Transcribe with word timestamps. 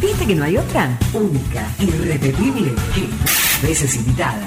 ¿Viste 0.00 0.26
que 0.26 0.34
no 0.34 0.44
hay 0.44 0.58
otra? 0.58 0.98
Única, 1.14 1.66
irrepetible, 1.78 2.74
que 2.94 3.08
veces 3.66 3.96
invitada. 3.96 4.38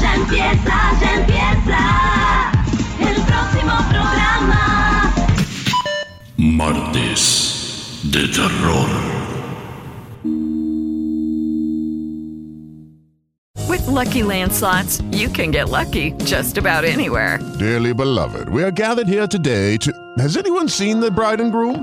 Ya 0.00 0.14
empieza, 0.14 1.00
ya 1.00 1.14
empieza 1.14 2.52
el 3.00 3.22
próximo 3.22 3.72
programa. 3.88 5.14
Martes 6.36 8.00
de 8.12 8.28
terror. 8.28 8.88
With 13.66 13.86
Lucky 13.86 14.22
landslots, 14.22 15.02
you 15.10 15.30
can 15.30 15.50
get 15.50 15.70
lucky 15.70 16.12
just 16.24 16.58
about 16.58 16.84
anywhere. 16.84 17.38
Dearly 17.58 17.94
beloved, 17.94 18.50
we 18.50 18.62
are 18.62 18.70
gathered 18.70 19.08
here 19.08 19.26
today 19.26 19.78
to. 19.78 19.90
Has 20.18 20.36
anyone 20.36 20.68
seen 20.68 21.00
the 21.00 21.10
bride 21.10 21.40
and 21.40 21.50
groom? 21.50 21.82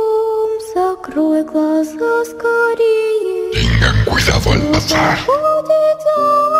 закрой 1.00 1.42
глаза 1.42 2.12
скорее. 2.32 3.52
Tengan 3.56 3.96
cuidado 4.04 4.52
al 4.52 4.62
pasar. 4.74 5.16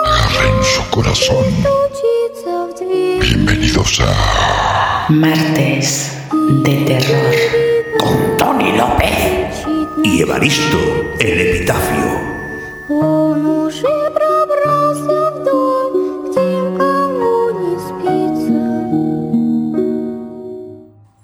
Agarren 0.06 0.58
su 0.74 0.82
corazón. 0.94 1.44
Стучится 1.60 2.52
в 2.66 2.70
дверь. 2.78 3.20
Bienvenidos 3.20 4.00
a 4.00 5.06
Martes 5.10 5.88
de 6.64 6.74
terror. 6.88 7.34
Con 8.00 8.18
Tony 8.38 8.70
López 8.80 9.52
y 10.02 10.22
Evaristo 10.22 10.78
el 11.20 11.36
Epitafio. 11.46 12.08
Он 12.88 13.44
уже 13.66 13.96
пробрался 14.16 15.18
в 15.32 15.44
дом, 15.44 15.92
где 16.24 16.46
никому 16.64 17.36
не 17.60 17.74
спится. 17.86 18.56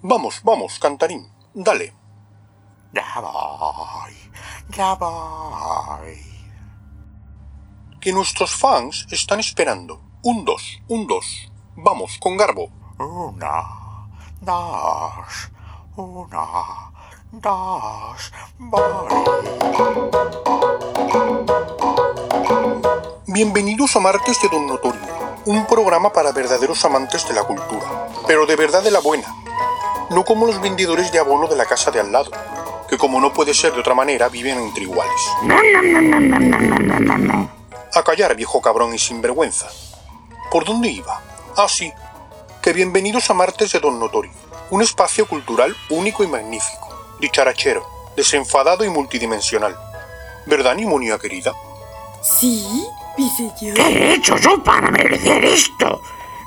Vamos, 0.02 0.34
vamos, 0.44 0.78
cantarín, 0.78 1.22
dale. 1.54 1.95
Ya 2.93 3.19
voy, 3.19 4.15
ya 4.69 4.93
voy. 4.95 6.17
Que 7.99 8.13
nuestros 8.13 8.51
fans 8.51 9.05
están 9.11 9.39
esperando. 9.39 10.01
Un 10.23 10.45
dos, 10.45 10.79
un 10.87 11.05
dos. 11.05 11.51
Vamos, 11.75 12.17
con 12.17 12.37
garbo. 12.37 12.69
Una, 12.97 14.07
dos, 14.39 15.51
una, 15.97 16.91
dos, 17.33 18.33
voy. 18.57 19.07
Bienvenidos 23.27 23.95
a 23.95 23.99
Martes 23.99 24.41
de 24.41 24.49
Don 24.49 24.65
Notorio, 24.65 25.01
un 25.45 25.67
programa 25.67 26.11
para 26.11 26.31
verdaderos 26.31 26.83
amantes 26.85 27.27
de 27.27 27.33
la 27.33 27.43
cultura, 27.43 28.07
pero 28.25 28.45
de 28.45 28.55
verdad 28.55 28.81
de 28.81 28.91
la 28.91 28.99
buena, 28.99 29.27
no 30.09 30.23
como 30.23 30.47
los 30.47 30.59
vendedores 30.61 31.11
de 31.11 31.19
abono 31.19 31.47
de 31.47 31.55
la 31.55 31.65
casa 31.65 31.91
de 31.91 31.99
al 31.99 32.11
lado, 32.11 32.31
que 32.87 32.97
como 32.97 33.19
no 33.19 33.33
puede 33.33 33.53
ser 33.53 33.73
de 33.73 33.79
otra 33.79 33.93
manera 33.93 34.29
viven 34.29 34.57
entre 34.59 34.83
iguales. 34.83 35.21
A 37.93 38.03
callar, 38.03 38.35
viejo 38.35 38.61
cabrón 38.61 38.93
y 38.93 38.99
sinvergüenza. 38.99 39.67
¿Por 40.51 40.65
dónde 40.65 40.89
iba? 40.89 41.21
Ah, 41.55 41.67
sí, 41.67 41.91
que 42.61 42.73
bienvenidos 42.73 43.29
a 43.29 43.33
Martes 43.33 43.71
de 43.71 43.79
Don 43.79 43.99
Notorio, 43.99 44.31
un 44.69 44.81
espacio 44.81 45.27
cultural 45.27 45.75
único 45.89 46.23
y 46.23 46.27
magnífico, 46.27 47.15
dicharachero, 47.19 47.85
desenfadado 48.15 48.83
y 48.83 48.89
multidimensional. 48.89 49.77
¿Verdad, 50.45 50.75
Nimonía 50.75 51.17
querida? 51.17 51.53
Sí, 52.21 52.85
mi 53.17 53.29
señor. 53.29 53.75
¿Qué 53.75 53.81
he 53.81 54.13
hecho 54.15 54.37
yo 54.37 54.63
para 54.63 54.91
merecer 54.91 55.43
esto? 55.45 56.01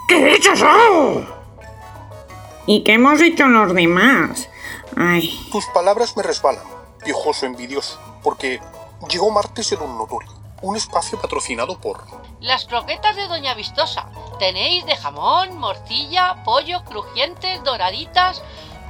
¿Qué 0.08 0.16
he 0.16 0.36
hecho 0.36 0.54
yo? 0.54 1.24
¿Y 2.66 2.84
qué 2.84 2.94
hemos 2.94 3.20
hecho 3.20 3.46
los 3.48 3.74
demás? 3.74 4.49
Ay, 4.96 5.48
Tus 5.52 5.66
palabras 5.66 6.16
me 6.16 6.22
resbalan, 6.22 6.64
viejoso 7.04 7.46
envidioso, 7.46 7.98
porque 8.22 8.60
llegó 9.08 9.30
Martes 9.30 9.70
de 9.70 9.76
Don 9.76 9.96
Notorio, 9.96 10.30
un 10.62 10.76
espacio 10.76 11.20
patrocinado 11.20 11.78
por... 11.78 12.04
Las 12.40 12.64
croquetas 12.64 13.16
de 13.16 13.28
Doña 13.28 13.54
Vistosa. 13.54 14.06
Tenéis 14.38 14.86
de 14.86 14.96
jamón, 14.96 15.58
morcilla, 15.58 16.42
pollo, 16.42 16.82
crujientes, 16.84 17.62
doraditas. 17.64 18.42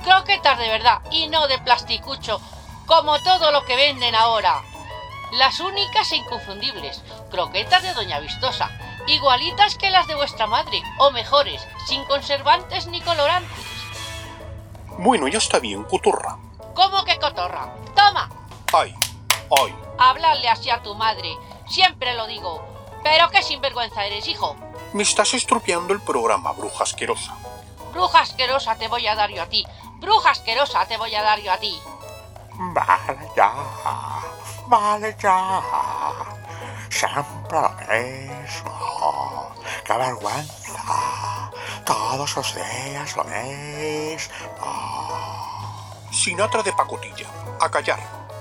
Croquetas 0.04 0.56
de 0.58 0.68
verdad 0.68 1.00
y 1.10 1.26
no 1.28 1.48
de 1.48 1.58
plasticucho, 1.58 2.41
como 2.86 3.20
todo 3.22 3.50
lo 3.50 3.64
que 3.64 3.74
venden 3.74 4.14
ahora. 4.14 4.62
Las 5.32 5.58
únicas 5.60 6.12
e 6.12 6.16
inconfundibles. 6.16 7.03
Croquetas 7.30 7.82
de 7.82 7.92
Doña 7.92 8.20
Vistosa. 8.20 8.70
Igualitas 9.08 9.74
que 9.76 9.91
las 9.91 10.06
de 10.06 10.14
vuestra 10.14 10.46
madre, 10.46 10.80
o 10.98 11.10
mejores, 11.10 11.66
sin 11.86 12.04
conservantes 12.04 12.86
ni 12.86 13.00
colorantes. 13.00 13.69
Bueno, 15.02 15.28
ya 15.28 15.38
está 15.38 15.58
bien, 15.58 15.84
cotorra. 15.84 16.36
¿Cómo 16.74 17.02
que 17.04 17.18
cotorra? 17.18 17.74
¡Toma! 17.97 18.28
Ay, 18.72 18.94
ay, 19.58 19.74
Hablarle 19.98 20.48
así 20.48 20.68
a 20.70 20.82
tu 20.82 20.94
madre. 20.94 21.36
Siempre 21.68 22.14
lo 22.14 22.26
digo. 22.26 22.62
Pero 23.02 23.30
qué 23.30 23.42
sinvergüenza 23.42 24.04
eres, 24.04 24.28
hijo. 24.28 24.56
me 24.92 25.02
estás 25.02 25.32
estropeando 25.32 25.94
el 25.94 26.00
programa, 26.02 26.52
bruja 26.52 26.84
asquerosa. 26.84 27.34
Bruja 27.92 28.20
asquerosa 28.20 28.76
te 28.76 28.88
voy 28.88 29.06
a 29.06 29.14
dar 29.14 29.30
yo 29.30 29.42
a 29.42 29.47
ti. 29.47 29.66
Bruja 30.00 30.30
asquerosa 30.30 30.84
te 30.86 30.98
voy 30.98 31.14
a 31.14 31.22
dar 31.22 31.41
yo 31.41 31.50
a 31.50 31.56
ti. 31.56 31.80
Vale 32.74 33.30
ya, 33.34 33.53
vale 34.66 35.16
ya. 35.18 35.62
Siempre 36.91 37.59
lo 37.59 37.71
mismo. 37.89 39.54
¡Qué 39.84 39.92
vergüenza! 39.92 41.51
Todos 41.84 42.37
los 42.37 42.54
días 42.54 43.16
lo 43.16 43.25
mismo. 43.25 44.34
Sinatra 46.10 46.63
de 46.63 46.72
pacotilla. 46.72 47.27
A 47.60 47.71
callar. 47.71 47.98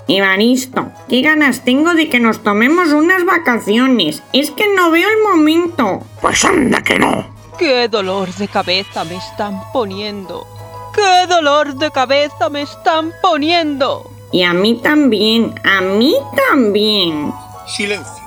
Evaristo, 0.08 0.90
qué 1.08 1.22
ganas 1.22 1.64
tengo 1.64 1.94
de 1.94 2.08
que 2.08 2.18
nos 2.18 2.42
tomemos 2.42 2.88
unas 2.88 3.24
vacaciones. 3.24 4.22
Es 4.32 4.50
que 4.50 4.66
no 4.74 4.90
veo 4.90 5.08
el 5.08 5.22
momento. 5.22 6.00
Pues 6.20 6.44
anda 6.44 6.82
que 6.82 6.98
no. 6.98 7.24
¡Qué 7.58 7.88
dolor 7.88 8.34
de 8.34 8.48
cabeza 8.48 9.04
me 9.04 9.16
están 9.16 9.62
poniendo! 9.72 10.46
¡Qué 10.94 11.26
dolor 11.28 11.74
de 11.74 11.90
cabeza 11.90 12.48
me 12.48 12.62
están 12.62 13.12
poniendo! 13.22 14.10
Y 14.32 14.42
a 14.42 14.52
mí 14.52 14.80
también, 14.82 15.54
a 15.64 15.80
mí 15.80 16.16
también. 16.48 17.32
Silencio. 17.66 18.19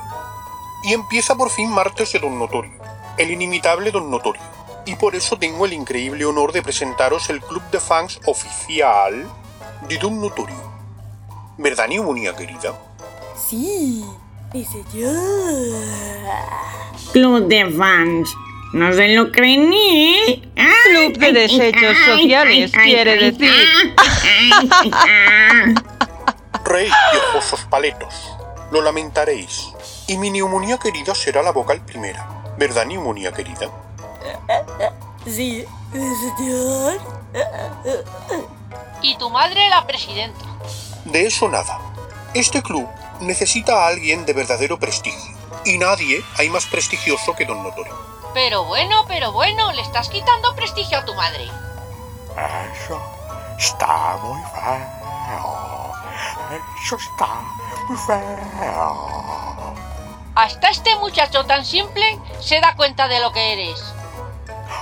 Y 0.84 0.92
empieza 0.92 1.34
por 1.34 1.50
fin 1.50 1.70
martes 1.70 2.12
de 2.12 2.18
Don 2.18 2.38
Notorio, 2.38 2.72
el 3.16 3.30
inimitable 3.30 3.90
Don 3.90 4.10
Notorio. 4.10 4.42
Y 4.86 4.96
por 4.96 5.14
eso 5.14 5.38
tengo 5.38 5.64
el 5.64 5.72
increíble 5.72 6.26
honor 6.26 6.52
de 6.52 6.62
presentaros 6.62 7.30
el 7.30 7.40
club 7.40 7.62
de 7.70 7.80
fans 7.80 8.20
oficial 8.26 9.26
de 9.88 9.96
Don 9.96 10.20
Notorio. 10.20 10.74
¿Verdad, 11.56 11.88
neumonía 11.88 12.36
querida? 12.36 12.78
Sí, 13.48 14.04
mi 14.52 14.64
señor. 14.64 15.14
Club 17.12 17.48
de 17.48 17.70
fans. 17.70 18.34
No 18.74 18.92
se 18.92 19.08
lo 19.08 19.30
creen 19.30 19.70
ni. 19.70 20.42
Club 20.84 21.16
de 21.16 21.32
desechos 21.32 21.96
sociales, 22.06 22.72
quiere 22.72 23.30
decir. 23.30 23.52
Rey, 26.64 26.90
viejosos 27.12 27.60
paletos. 27.70 28.32
Lo 28.70 28.82
lamentaréis. 28.82 29.73
Y 30.06 30.18
mi 30.18 30.30
neumonía 30.30 30.78
querida 30.78 31.14
será 31.14 31.42
la 31.42 31.52
vocal 31.52 31.80
primera. 31.80 32.28
¿Verdad, 32.58 32.84
neumonía 32.84 33.32
querida? 33.32 33.70
Sí, 35.24 35.64
señor. 35.92 37.00
Y 39.00 39.16
tu 39.16 39.30
madre 39.30 39.68
la 39.70 39.86
presidenta. 39.86 40.44
De 41.06 41.26
eso 41.26 41.48
nada. 41.48 41.78
Este 42.34 42.62
club 42.62 42.86
necesita 43.20 43.84
a 43.84 43.88
alguien 43.88 44.26
de 44.26 44.32
verdadero 44.32 44.78
prestigio. 44.78 45.34
Y 45.64 45.78
nadie 45.78 46.22
hay 46.36 46.50
más 46.50 46.66
prestigioso 46.66 47.34
que 47.34 47.46
Don 47.46 47.62
Notorio. 47.62 47.94
Pero 48.34 48.64
bueno, 48.64 49.04
pero 49.08 49.32
bueno, 49.32 49.72
le 49.72 49.80
estás 49.80 50.08
quitando 50.10 50.54
prestigio 50.54 50.98
a 50.98 51.04
tu 51.04 51.14
madre. 51.14 51.44
Eso 52.74 53.00
está 53.58 54.18
muy 54.22 54.42
feo. 54.42 55.92
Eso 56.84 56.96
está 56.96 57.28
muy 57.88 57.96
feo. 57.96 59.74
Hasta 60.34 60.68
este 60.68 60.96
muchacho 60.96 61.44
tan 61.44 61.64
simple 61.64 62.18
se 62.40 62.60
da 62.60 62.74
cuenta 62.74 63.06
de 63.06 63.20
lo 63.20 63.32
que 63.32 63.52
eres. 63.52 63.94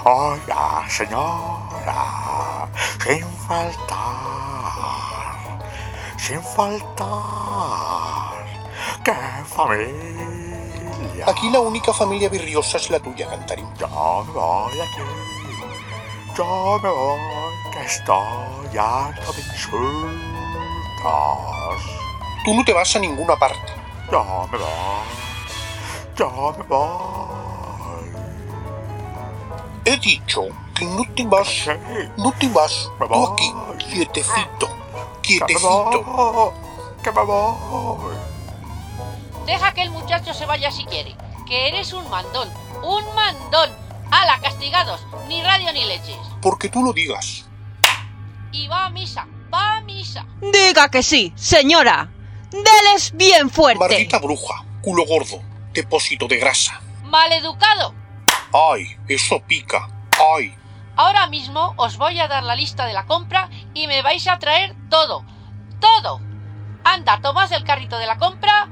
Oiga, 0.05 0.89
señora, 0.89 2.69
sin 3.05 3.25
faltar, 3.47 3.99
sin 6.17 6.43
faltar, 6.43 7.07
qué 9.05 9.15
familia. 9.45 11.27
Aquí 11.27 11.51
la 11.51 11.61
única 11.61 11.93
familia 11.93 12.31
virriosa 12.31 12.79
es 12.79 12.91
la 12.91 12.99
tuya, 12.99 13.29
Cantarín. 13.29 13.69
Yo 13.79 13.89
me 14.27 14.33
voy 14.33 14.81
aquí, 14.81 15.03
yo 16.37 16.81
me 16.83 16.89
voy, 16.89 17.21
que 17.73 17.83
estoy 17.85 18.79
harto 18.79 19.33
de 19.33 19.41
insultos. 19.41 20.23
Tú 22.45 22.55
no 22.55 22.65
te 22.65 22.73
vas 22.73 22.97
a 22.97 22.99
ninguna 22.99 23.37
parte. 23.37 23.73
Yo 24.11 24.49
me 24.51 24.59
voy, 24.59 24.67
yo 26.23 26.55
me 26.57 26.65
voy. 26.65 26.89
He 29.85 29.97
dicho 29.99 30.43
que 30.75 30.85
no 30.85 31.05
te 31.17 31.25
vas, 31.25 31.69
no 32.17 32.33
te 32.33 32.49
vas. 32.49 32.89
Tú 32.99 33.27
aquí, 33.33 33.53
quietecito, 33.79 34.69
quietecito. 35.23 36.55
Que 37.03 37.11
me 37.11 37.25
voy. 37.25 38.17
Deja 39.47 39.73
que 39.75 39.83
el 39.83 39.91
muchacho 39.91 40.33
se 40.33 40.47
vaya 40.47 40.71
si 40.71 40.85
quiere. 40.85 41.17
Que 41.47 41.69
eres 41.69 41.93
un 41.93 42.09
mandón. 42.09 42.49
¡Un 42.85 43.05
mandón! 43.15 43.71
¡Hala, 44.11 44.41
castigados! 44.41 45.05
Ni 45.29 45.43
radio 45.43 45.73
ni 45.73 45.85
leches. 45.85 46.17
Porque 46.41 46.69
tú 46.69 46.83
lo 46.83 46.93
digas. 46.93 47.47
Y 48.53 48.69
va 48.69 48.87
a 48.87 48.91
misa. 48.91 49.27
Va 49.53 49.79
a 49.79 49.81
misa. 49.81 50.25
Diga 50.41 50.89
que 50.89 51.03
sí, 51.03 51.33
señora. 51.35 52.09
Deles 52.51 53.13
bien 53.15 53.51
fuerte. 53.51 53.81
Maldita 53.81 54.19
bruja, 54.19 54.65
culo 54.83 55.05
gordo, 55.07 55.43
depósito 55.73 56.29
de 56.29 56.39
grasa. 56.39 56.81
Maleducado. 57.05 57.95
Ay, 58.53 58.97
eso 59.09 59.41
pica. 59.47 59.89
Ay. 60.37 60.55
Ahora 60.97 61.27
mismo 61.27 61.75
os 61.77 61.97
voy 61.97 62.19
a 62.21 62.29
dar 62.29 62.43
la 62.43 62.55
lista 62.55 62.87
de 62.87 62.93
la 62.93 63.07
compra 63.07 63.49
y 63.75 63.87
me 63.87 64.03
vais 64.03 64.27
a 64.29 64.39
traer 64.39 64.77
todo. 64.91 65.25
Todo. 65.81 66.21
Anda, 66.85 67.21
tomad 67.21 67.53
el 67.53 67.65
carrito 67.65 67.99
de 67.99 68.07
la 68.07 68.19
compra 68.19 68.69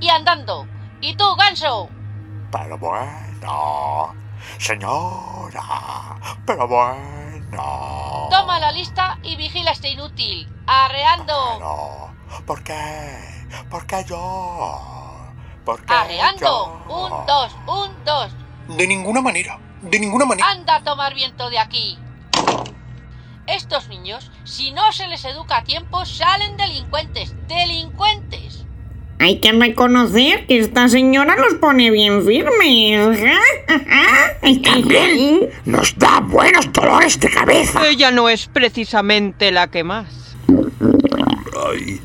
y 0.00 0.08
andando. 0.08 0.66
¿Y 1.00 1.16
tú, 1.16 1.24
ganso? 1.36 1.88
Pero 2.52 2.78
bueno, 2.78 4.14
señora, 4.58 6.16
pero 6.46 6.68
bueno. 6.68 8.28
Toma 8.30 8.58
la 8.60 8.72
lista 8.72 9.18
y 9.22 9.36
vigila 9.36 9.72
este 9.72 9.90
inútil. 9.90 10.48
Arreando. 10.66 11.58
No, 11.60 12.14
¿por 12.46 12.62
qué? 12.62 13.46
¿Por 13.70 13.86
qué 13.86 14.04
yo? 14.08 14.95
¿Por 15.66 15.84
qué 15.84 15.92
Arreando. 15.92 16.40
yo? 16.40 16.94
Un, 16.94 17.26
dos, 17.26 17.52
un, 17.66 18.04
dos. 18.04 18.30
De 18.68 18.86
ninguna 18.86 19.20
manera. 19.20 19.58
De 19.82 19.98
ninguna 19.98 20.24
manera. 20.24 20.48
Anda 20.48 20.76
a 20.76 20.84
tomar 20.84 21.12
viento 21.12 21.50
de 21.50 21.58
aquí. 21.58 21.98
Estos 23.48 23.88
niños, 23.88 24.30
si 24.44 24.70
no 24.70 24.92
se 24.92 25.08
les 25.08 25.24
educa 25.24 25.58
a 25.58 25.64
tiempo, 25.64 26.04
salen 26.06 26.56
delincuentes. 26.56 27.34
¡Delincuentes! 27.48 28.64
Hay 29.18 29.40
que 29.40 29.50
reconocer 29.50 30.46
que 30.46 30.60
esta 30.60 30.88
señora 30.88 31.34
los 31.36 31.54
pone 31.54 31.90
bien 31.90 32.24
firmes. 32.24 33.18
Y 34.42 34.58
también 34.60 35.50
nos 35.64 35.98
da 35.98 36.20
buenos 36.20 36.72
dolores 36.72 37.18
de 37.18 37.28
cabeza. 37.28 37.84
Ella 37.88 38.12
no 38.12 38.28
es 38.28 38.46
precisamente 38.46 39.50
la 39.50 39.68
que 39.68 39.82
más. 39.82 40.25
Ay, 41.68 42.00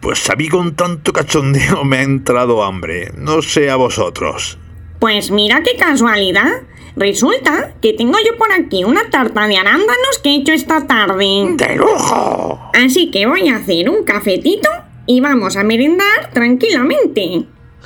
pues 0.00 0.28
a 0.30 0.36
mí 0.36 0.48
con 0.48 0.74
tanto 0.74 1.12
cachondeo 1.12 1.84
me 1.84 1.98
ha 1.98 2.02
entrado 2.02 2.62
hambre. 2.62 3.12
No 3.16 3.42
sé 3.42 3.70
a 3.70 3.76
vosotros. 3.76 4.58
Pues 4.98 5.30
mira 5.30 5.62
qué 5.62 5.76
casualidad. 5.76 6.62
Resulta 6.96 7.74
que 7.80 7.92
tengo 7.92 8.18
yo 8.26 8.36
por 8.36 8.52
aquí 8.52 8.82
una 8.82 9.08
tarta 9.10 9.46
de 9.46 9.56
arándanos 9.56 10.18
que 10.22 10.30
he 10.30 10.36
hecho 10.36 10.52
esta 10.52 10.86
tarde. 10.86 11.54
¡De 11.56 11.76
lujo! 11.76 12.70
Así 12.74 13.10
que 13.10 13.26
voy 13.26 13.48
a 13.48 13.56
hacer 13.56 13.88
un 13.88 14.04
cafetito 14.04 14.68
y 15.06 15.20
vamos 15.20 15.56
a 15.56 15.62
merendar 15.62 16.30
tranquilamente. 16.32 17.44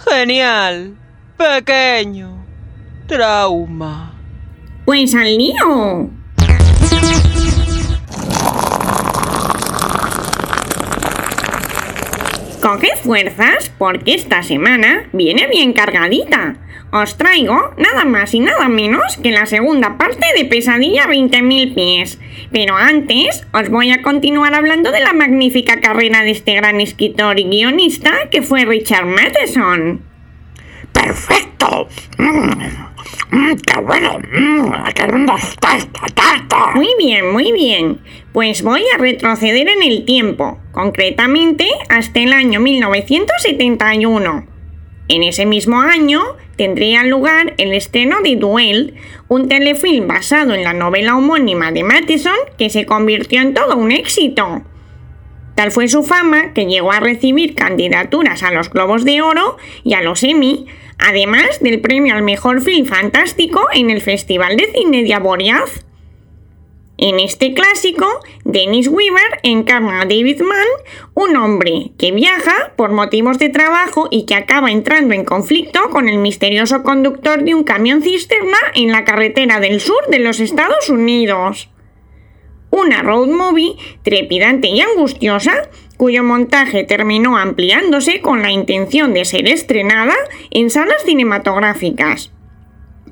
Genial. 0.09 0.97
Pequeño. 1.37 2.47
Trauma. 3.07 4.15
Pues 4.87 5.15
al 5.15 5.37
lío. 5.37 6.11
Coge 12.63 12.91
fuerzas 13.03 13.73
porque 13.77 14.15
esta 14.15 14.45
semana 14.45 15.09
viene 15.13 15.49
bien 15.49 15.73
cargadita. 15.73 16.59
Os 16.93 17.19
traigo 17.19 17.75
nada 17.77 18.05
más 18.05 18.35
y 18.35 18.39
nada 18.39 18.69
menos 18.69 19.17
que 19.17 19.33
la 19.33 19.47
segunda 19.47 19.99
parte 19.99 20.25
de 20.37 20.45
Pesadilla 20.45 21.09
20.000 21.09 21.75
pies. 21.75 22.21
Pero 22.53 22.77
antes 22.77 23.45
os 23.53 23.69
voy 23.69 23.91
a 23.91 24.01
continuar 24.03 24.55
hablando 24.55 24.93
de 24.93 25.01
la 25.01 25.13
magnífica 25.13 25.81
carrera 25.81 26.23
de 26.23 26.31
este 26.31 26.55
gran 26.55 26.81
escritor 26.81 27.41
y 27.41 27.49
guionista 27.49 28.31
que 28.31 28.43
fue 28.43 28.65
Richard 28.65 29.07
Matheson. 29.07 30.03
¡Perfecto! 30.93 31.89
Mm, 32.19 32.92
¡Qué 33.33 33.81
bueno! 33.81 34.19
Mm, 34.19 34.73
¡Qué 34.95 35.07
tarta! 36.15 36.73
Muy 36.75 36.89
bien, 36.99 37.33
muy 37.33 37.51
bien. 37.53 38.01
Pues 38.35 38.63
voy 38.63 38.83
a 38.95 38.99
retroceder 38.99 39.69
en 39.69 39.83
el 39.83 40.05
tiempo, 40.05 40.59
concretamente 40.71 41.67
hasta 41.89 42.21
el 42.21 42.35
año 42.35 42.61
1971. 42.61 44.47
En 45.09 45.23
ese 45.23 45.47
mismo 45.47 45.81
año 45.81 46.21
tendría 46.57 47.05
lugar 47.05 47.55
el 47.57 47.73
estreno 47.73 48.21
de 48.23 48.37
Duel, 48.37 48.97
un 49.29 49.49
telefilm 49.49 50.09
basado 50.09 50.53
en 50.53 50.63
la 50.63 50.75
novela 50.75 51.17
homónima 51.17 51.73
de 51.73 51.85
Matheson 51.85 52.37
que 52.59 52.69
se 52.69 52.85
convirtió 52.85 53.41
en 53.41 53.55
todo 53.55 53.79
un 53.79 53.93
éxito. 53.93 54.63
Tal 55.55 55.71
fue 55.71 55.89
su 55.89 56.03
fama 56.03 56.55
que 56.55 56.67
llegó 56.67 56.93
a 56.93 57.01
recibir 57.01 57.55
candidaturas 57.55 58.43
a 58.43 58.51
los 58.51 58.71
Globos 58.71 59.05
de 59.05 59.21
Oro 59.23 59.59
y 59.85 59.95
a 59.95 60.03
los 60.03 60.23
Emmy, 60.23 60.67
además 60.99 61.61
del 61.61 61.81
premio 61.81 62.15
al 62.15 62.23
mejor 62.23 62.63
film 62.63 62.87
fantástico 62.87 63.69
en 63.73 63.91
el 63.91 64.01
Festival 64.01 64.57
de 64.57 64.73
Cine 64.73 65.03
de 65.03 65.15
Avoriaz. 65.15 65.85
En 66.99 67.19
este 67.19 67.53
clásico, 67.53 68.07
Dennis 68.45 68.87
Weaver 68.87 69.41
encarna 69.43 70.03
a 70.03 70.05
David 70.05 70.41
Mann, 70.43 70.67
un 71.15 71.37
hombre 71.37 71.91
que 71.99 72.13
viaja 72.13 72.75
por 72.77 72.93
motivos 72.93 73.39
de 73.39 73.49
trabajo 73.49 74.07
y 74.11 74.25
que 74.25 74.37
acaba 74.37 74.71
entrando 74.71 75.13
en 75.13 75.25
conflicto 75.25 75.91
con 75.91 76.09
el 76.09 76.19
misterioso 76.19 76.83
conductor 76.85 77.43
de 77.43 77.55
un 77.55 77.65
camión 77.65 78.03
cisterna 78.03 78.59
en 78.75 78.93
la 78.93 79.05
carretera 79.05 79.59
del 79.59 79.81
sur 79.81 80.07
de 80.11 80.21
los 80.21 80.39
Estados 80.39 80.91
Unidos. 80.91 81.71
Una 82.73 83.03
road 83.03 83.29
movie 83.29 83.77
trepidante 84.03 84.69
y 84.69 84.81
angustiosa 84.81 85.69
cuyo 85.97 86.25
montaje 86.25 86.83
terminó 86.83 87.37
ampliándose 87.37 88.21
con 88.21 88.43
la 88.43 88.51
intención 88.51 89.15
de 89.15 89.25
ser 89.25 89.47
estrenada 89.47 90.15
en 90.51 90.71
salas 90.71 91.05
cinematográficas. 91.05 92.33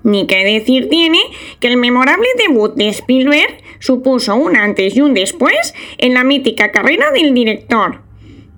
Ni 0.03 0.27
qué 0.27 0.45
decir 0.45 0.89
tiene 0.89 1.19
que 1.61 1.69
el 1.69 1.77
memorable 1.77 2.27
debut 2.39 2.75
de 2.75 2.89
Spielberg 2.89 3.59
supuso 3.79 4.35
un 4.35 4.57
antes 4.57 4.97
y 4.97 5.03
un 5.03 5.13
después 5.15 5.75
en 5.99 6.15
la 6.15 6.25
mítica 6.25 6.73
carrera 6.73 7.11
del 7.13 7.35
director. 7.35 8.01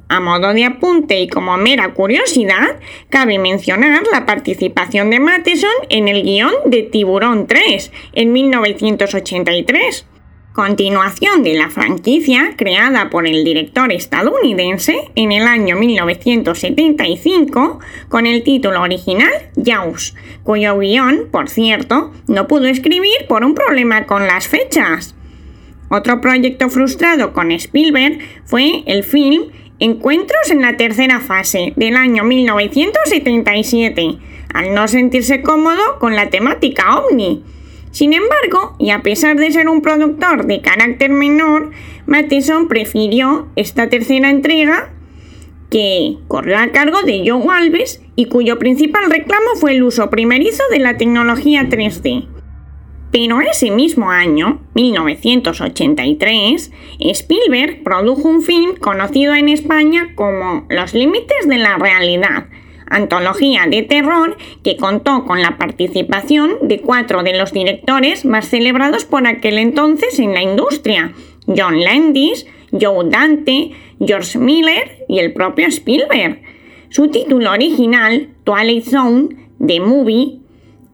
A 0.09 0.21
modo 0.21 0.53
de 0.53 0.65
apunte 0.65 1.21
y 1.21 1.29
como 1.29 1.57
mera 1.57 1.95
curiosidad, 1.95 2.79
cabe 3.09 3.39
mencionar 3.39 4.03
la 4.13 4.25
participación 4.25 5.11
de 5.11 5.19
Matheson 5.19 5.71
en 5.89 6.07
el 6.07 6.23
guion 6.23 6.53
de 6.67 6.85
Tiburón 6.85 7.47
3 7.49 7.91
en 8.13 8.33
1983 8.33 10.07
continuación 10.53 11.43
de 11.43 11.55
la 11.55 11.71
franquicia 11.71 12.55
creada 12.57 13.09
por 13.09 13.27
el 13.27 13.43
director 13.43 13.91
estadounidense 13.91 15.11
en 15.15 15.33
el 15.33 15.47
año 15.47 15.77
1975 15.77 17.79
con 18.09 18.27
el 18.27 18.43
título 18.43 18.83
original 18.83 19.33
Jaws, 19.57 20.15
cuyo 20.43 20.79
guion, 20.79 21.29
por 21.31 21.49
cierto, 21.49 22.13
no 22.27 22.47
pudo 22.49 22.67
escribir 22.67 23.27
por 23.29 23.45
un 23.45 23.55
problema 23.55 24.07
con 24.07 24.27
las 24.27 24.47
fechas. 24.47 25.15
Otro 25.89 26.21
proyecto 26.21 26.69
frustrado 26.69 27.33
con 27.33 27.51
Spielberg 27.51 28.19
fue 28.45 28.83
el 28.87 29.05
film 29.05 29.45
Encuentros 29.79 30.51
en 30.51 30.61
la 30.63 30.77
tercera 30.77 31.19
fase 31.19 31.73
del 31.77 31.97
año 31.97 32.25
1977, 32.25 34.19
al 34.55 34.75
no 34.75 34.87
sentirse 34.87 35.43
cómodo 35.43 35.99
con 35.99 36.15
la 36.15 36.31
temática 36.31 36.99
ovni 36.99 37.43
sin 37.93 38.15
embargo, 38.15 38.75
y 38.79 38.91
a 38.91 39.03
pesar 39.03 39.37
de 39.37 39.53
ser 39.53 39.69
un 39.69 39.83
productor 39.83 40.47
de 40.47 40.63
carácter 40.63 41.11
menor, 41.11 41.71
Matheson 42.07 42.67
prefirió 42.67 43.49
esta 43.55 43.89
tercera 43.89 44.31
entrega 44.31 44.91
que 45.71 46.17
corrió 46.27 46.59
a 46.59 46.69
cargo 46.69 47.03
de 47.03 47.23
Joe 47.27 47.45
Alves 47.55 48.03
y 48.17 48.27
cuyo 48.27 48.59
principal 48.59 49.11
reclamo 49.11 49.57
fue 49.57 49.73
el 49.77 49.83
uso 49.83 50.09
primerizo 50.11 50.63
de 50.71 50.79
la 50.79 50.97
tecnología 50.97 51.69
3D. 51.69 52.29
Pero 53.11 53.43
ese 53.43 53.71
mismo 53.71 54.11
año, 54.11 54.63
1983, 54.75 56.73
Spielberg 56.99 57.83
produjo 57.85 58.27
un 58.27 58.41
film 58.41 58.75
conocido 58.77 59.35
en 59.35 59.51
España 59.51 60.13
como 60.15 60.67
Los 60.71 60.95
Límites 60.95 61.47
de 61.47 61.59
la 61.59 61.77
Realidad, 61.77 62.47
antología 62.93 63.67
de 63.67 63.83
terror 63.83 64.37
que 64.63 64.77
contó 64.77 65.25
con 65.25 65.43
la 65.43 65.59
participación 65.59 66.57
de 66.63 66.81
cuatro 66.81 67.23
de 67.23 67.37
los 67.37 67.53
directores 67.53 68.25
más 68.25 68.49
celebrados 68.49 69.05
por 69.05 69.27
aquel 69.27 69.59
entonces 69.59 70.19
en 70.19 70.35
la 70.35 70.43
industria, 70.43 71.13
John 71.47 71.81
Landis, 71.81 72.47
Joe 72.71 73.09
Dante, 73.09 73.73
George 74.01 74.39
Miller 74.39 75.05
y 75.09 75.19
el 75.19 75.33
propio 75.33 75.67
Spielberg. 75.69 76.43
Su 76.89 77.09
título 77.09 77.51
original, 77.51 78.29
Twilight 78.45 78.85
Zone, 78.85 79.29
The 79.65 79.81
Movie, 79.81 80.42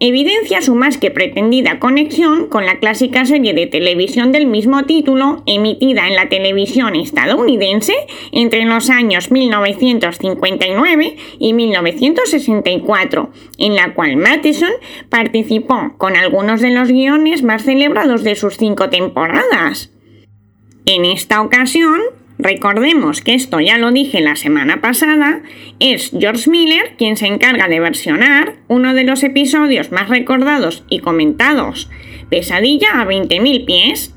evidencia 0.01 0.63
su 0.63 0.75
más 0.75 0.97
que 0.99 1.11
pretendida 1.11 1.81
conexión 1.81 2.49
con 2.49 2.65
la 2.67 2.79
clásica 2.79 3.25
serie 3.25 3.53
de 3.53 3.67
televisión 3.67 4.31
del 4.31 4.47
mismo 4.47 4.85
título 4.85 5.43
emitida 5.47 6.07
en 6.07 6.15
la 6.15 6.29
televisión 6.29 6.95
estadounidense 6.95 7.95
entre 8.31 8.65
los 8.65 8.91
años 8.91 9.31
1959 9.31 11.17
y 11.39 11.53
1964, 11.53 13.31
en 13.59 13.75
la 13.75 13.95
cual 13.95 14.17
Matheson 14.17 14.71
participó 15.09 15.95
con 15.99 16.17
algunos 16.17 16.61
de 16.61 16.71
los 16.71 16.89
guiones 16.89 17.43
más 17.43 17.65
celebrados 17.65 18.23
de 18.23 18.37
sus 18.37 18.57
cinco 18.57 18.89
temporadas. 18.91 19.91
En 20.87 21.05
esta 21.05 21.43
ocasión, 21.43 22.01
Recordemos 22.39 23.21
que 23.21 23.35
esto 23.35 23.61
ya 23.61 23.79
lo 23.79 23.91
dije 23.91 24.21
la 24.21 24.37
semana 24.37 24.81
pasada, 24.81 25.43
es 25.81 26.13
George 26.19 26.49
Miller 26.49 26.95
quien 26.97 27.17
se 27.17 27.27
encarga 27.27 27.67
de 27.67 27.81
versionar 27.81 28.55
uno 28.69 28.95
de 28.95 29.03
los 29.03 29.25
episodios 29.25 29.91
más 29.91 30.09
recordados 30.09 30.85
y 30.89 31.01
comentados, 31.01 31.91
Pesadilla 32.31 33.01
a 33.01 33.07
20.000 33.07 33.65
pies. 33.65 34.15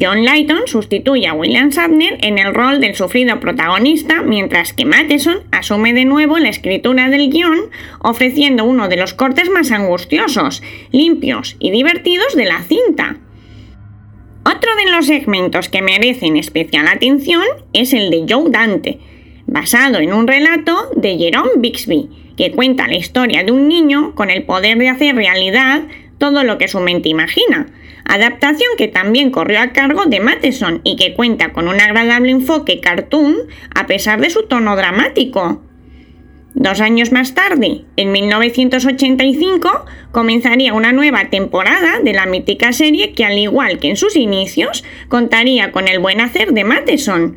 John 0.00 0.24
Lighton 0.24 0.66
sustituye 0.66 1.26
a 1.26 1.34
William 1.34 1.70
Shatner 1.70 2.18
en 2.20 2.38
el 2.38 2.54
rol 2.54 2.80
del 2.80 2.94
sufrido 2.94 3.40
protagonista, 3.40 4.22
mientras 4.22 4.72
que 4.72 4.84
Matheson 4.84 5.38
asume 5.50 5.92
de 5.94 6.04
nuevo 6.04 6.38
la 6.38 6.48
escritura 6.48 7.08
del 7.08 7.30
guion, 7.30 7.70
ofreciendo 7.98 8.64
uno 8.64 8.88
de 8.88 8.98
los 8.98 9.14
cortes 9.14 9.50
más 9.50 9.72
angustiosos, 9.72 10.62
limpios 10.92 11.56
y 11.58 11.70
divertidos 11.70 12.36
de 12.36 12.44
la 12.44 12.62
cinta. 12.62 13.16
Otro 14.60 14.74
de 14.76 14.90
los 14.90 15.06
segmentos 15.06 15.70
que 15.70 15.80
merecen 15.80 16.36
especial 16.36 16.86
atención 16.86 17.44
es 17.72 17.94
el 17.94 18.10
de 18.10 18.26
Joe 18.28 18.50
Dante, 18.50 18.98
basado 19.46 20.00
en 20.00 20.12
un 20.12 20.26
relato 20.26 20.90
de 20.96 21.16
Jerome 21.16 21.52
Bixby, 21.56 22.34
que 22.36 22.52
cuenta 22.52 22.86
la 22.86 22.98
historia 22.98 23.42
de 23.42 23.52
un 23.52 23.68
niño 23.68 24.14
con 24.14 24.28
el 24.28 24.42
poder 24.42 24.76
de 24.76 24.90
hacer 24.90 25.16
realidad 25.16 25.84
todo 26.18 26.44
lo 26.44 26.58
que 26.58 26.68
su 26.68 26.78
mente 26.78 27.08
imagina, 27.08 27.68
adaptación 28.04 28.68
que 28.76 28.88
también 28.88 29.30
corrió 29.30 29.62
a 29.62 29.72
cargo 29.72 30.04
de 30.04 30.20
Matheson 30.20 30.82
y 30.84 30.96
que 30.96 31.14
cuenta 31.14 31.54
con 31.54 31.66
un 31.66 31.80
agradable 31.80 32.30
enfoque 32.30 32.80
cartoon 32.80 33.38
a 33.74 33.86
pesar 33.86 34.20
de 34.20 34.28
su 34.28 34.42
tono 34.42 34.76
dramático. 34.76 35.62
Dos 36.54 36.80
años 36.80 37.12
más 37.12 37.34
tarde, 37.34 37.82
en 37.96 38.10
1985, 38.10 39.86
comenzaría 40.10 40.74
una 40.74 40.92
nueva 40.92 41.30
temporada 41.30 42.00
de 42.02 42.12
la 42.12 42.26
mítica 42.26 42.72
serie 42.72 43.12
que, 43.12 43.24
al 43.24 43.38
igual 43.38 43.78
que 43.78 43.88
en 43.88 43.96
sus 43.96 44.16
inicios, 44.16 44.82
contaría 45.08 45.70
con 45.70 45.86
el 45.86 46.00
buen 46.00 46.20
hacer 46.20 46.52
de 46.52 46.64
Matheson. 46.64 47.36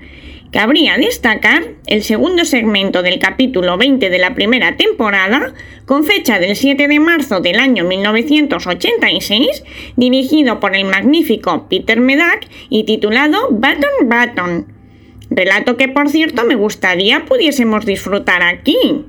Cabría 0.52 0.98
destacar 0.98 1.64
el 1.86 2.04
segundo 2.04 2.44
segmento 2.44 3.04
del 3.04 3.20
capítulo 3.20 3.78
20 3.78 4.10
de 4.10 4.20
la 4.20 4.34
primera 4.34 4.78
temporada, 4.78 5.54
con 5.86 6.04
fecha 6.04 6.40
del 6.40 6.56
7 6.56 6.88
de 6.88 7.00
marzo 7.00 7.40
del 7.40 7.60
año 7.60 7.84
1986, 7.86 9.64
dirigido 9.96 10.60
por 10.60 10.76
el 10.76 10.86
magnífico 10.86 11.68
Peter 11.70 12.00
Medak 12.00 12.48
y 12.70 12.84
titulado 12.84 13.50
Button 13.52 14.10
Button. 14.10 14.83
Relato 15.30 15.78
que, 15.78 15.88
por 15.88 16.10
cierto, 16.10 16.44
me 16.44 16.56
gustaría 16.56 17.26
pudiésemos 17.26 17.86
disfrutar 17.86 18.44
aquí. 18.44 19.06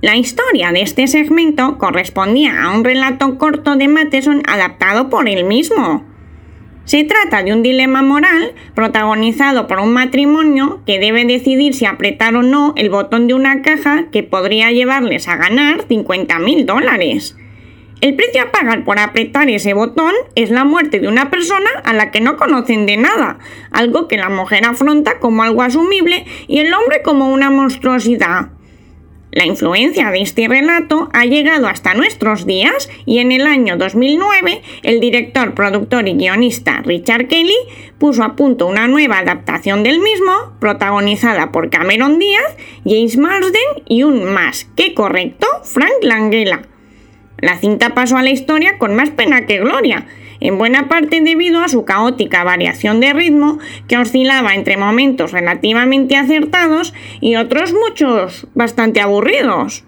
La 0.00 0.16
historia 0.16 0.72
de 0.72 0.82
este 0.82 1.06
segmento 1.06 1.78
correspondía 1.78 2.64
a 2.64 2.74
un 2.74 2.84
relato 2.84 3.38
corto 3.38 3.76
de 3.76 3.88
Matheson 3.88 4.42
adaptado 4.48 5.08
por 5.08 5.28
él 5.28 5.44
mismo. 5.44 6.04
Se 6.84 7.04
trata 7.04 7.44
de 7.44 7.52
un 7.52 7.62
dilema 7.62 8.02
moral 8.02 8.52
protagonizado 8.74 9.68
por 9.68 9.78
un 9.78 9.92
matrimonio 9.92 10.82
que 10.84 10.98
debe 10.98 11.24
decidir 11.24 11.74
si 11.74 11.86
apretar 11.86 12.34
o 12.34 12.42
no 12.42 12.74
el 12.76 12.90
botón 12.90 13.28
de 13.28 13.34
una 13.34 13.62
caja 13.62 14.06
que 14.10 14.24
podría 14.24 14.72
llevarles 14.72 15.28
a 15.28 15.36
ganar 15.36 15.86
50.000 15.86 16.64
dólares. 16.64 17.36
El 18.02 18.16
precio 18.16 18.42
a 18.42 18.50
pagar 18.50 18.82
por 18.82 18.98
apretar 18.98 19.48
ese 19.48 19.74
botón 19.74 20.12
es 20.34 20.50
la 20.50 20.64
muerte 20.64 20.98
de 20.98 21.06
una 21.06 21.30
persona 21.30 21.70
a 21.84 21.92
la 21.92 22.10
que 22.10 22.20
no 22.20 22.36
conocen 22.36 22.84
de 22.84 22.96
nada, 22.96 23.38
algo 23.70 24.08
que 24.08 24.16
la 24.16 24.28
mujer 24.28 24.66
afronta 24.66 25.20
como 25.20 25.44
algo 25.44 25.62
asumible 25.62 26.26
y 26.48 26.58
el 26.58 26.74
hombre 26.74 27.02
como 27.02 27.32
una 27.32 27.48
monstruosidad. 27.50 28.48
La 29.30 29.46
influencia 29.46 30.10
de 30.10 30.20
este 30.20 30.48
relato 30.48 31.10
ha 31.12 31.26
llegado 31.26 31.68
hasta 31.68 31.94
nuestros 31.94 32.44
días 32.44 32.90
y 33.06 33.20
en 33.20 33.30
el 33.30 33.46
año 33.46 33.76
2009 33.76 34.62
el 34.82 34.98
director, 34.98 35.54
productor 35.54 36.08
y 36.08 36.14
guionista 36.14 36.82
Richard 36.84 37.28
Kelly 37.28 37.54
puso 37.98 38.24
a 38.24 38.34
punto 38.34 38.66
una 38.66 38.88
nueva 38.88 39.18
adaptación 39.18 39.84
del 39.84 40.00
mismo, 40.00 40.32
protagonizada 40.58 41.52
por 41.52 41.70
Cameron 41.70 42.18
Díaz, 42.18 42.56
James 42.84 43.16
Marsden 43.16 43.84
y 43.86 44.02
un 44.02 44.24
más 44.24 44.64
que 44.74 44.92
correcto 44.92 45.46
Frank 45.62 46.02
Langella. 46.02 46.62
La 47.42 47.58
cinta 47.58 47.92
pasó 47.92 48.16
a 48.16 48.22
la 48.22 48.30
historia 48.30 48.78
con 48.78 48.94
más 48.94 49.10
pena 49.10 49.46
que 49.46 49.58
gloria, 49.58 50.06
en 50.38 50.58
buena 50.58 50.88
parte 50.88 51.20
debido 51.20 51.60
a 51.60 51.68
su 51.68 51.84
caótica 51.84 52.44
variación 52.44 53.00
de 53.00 53.12
ritmo 53.12 53.58
que 53.88 53.98
oscilaba 53.98 54.54
entre 54.54 54.76
momentos 54.76 55.32
relativamente 55.32 56.16
acertados 56.16 56.94
y 57.20 57.34
otros 57.34 57.72
muchos 57.72 58.46
bastante 58.54 59.00
aburridos. 59.00 59.82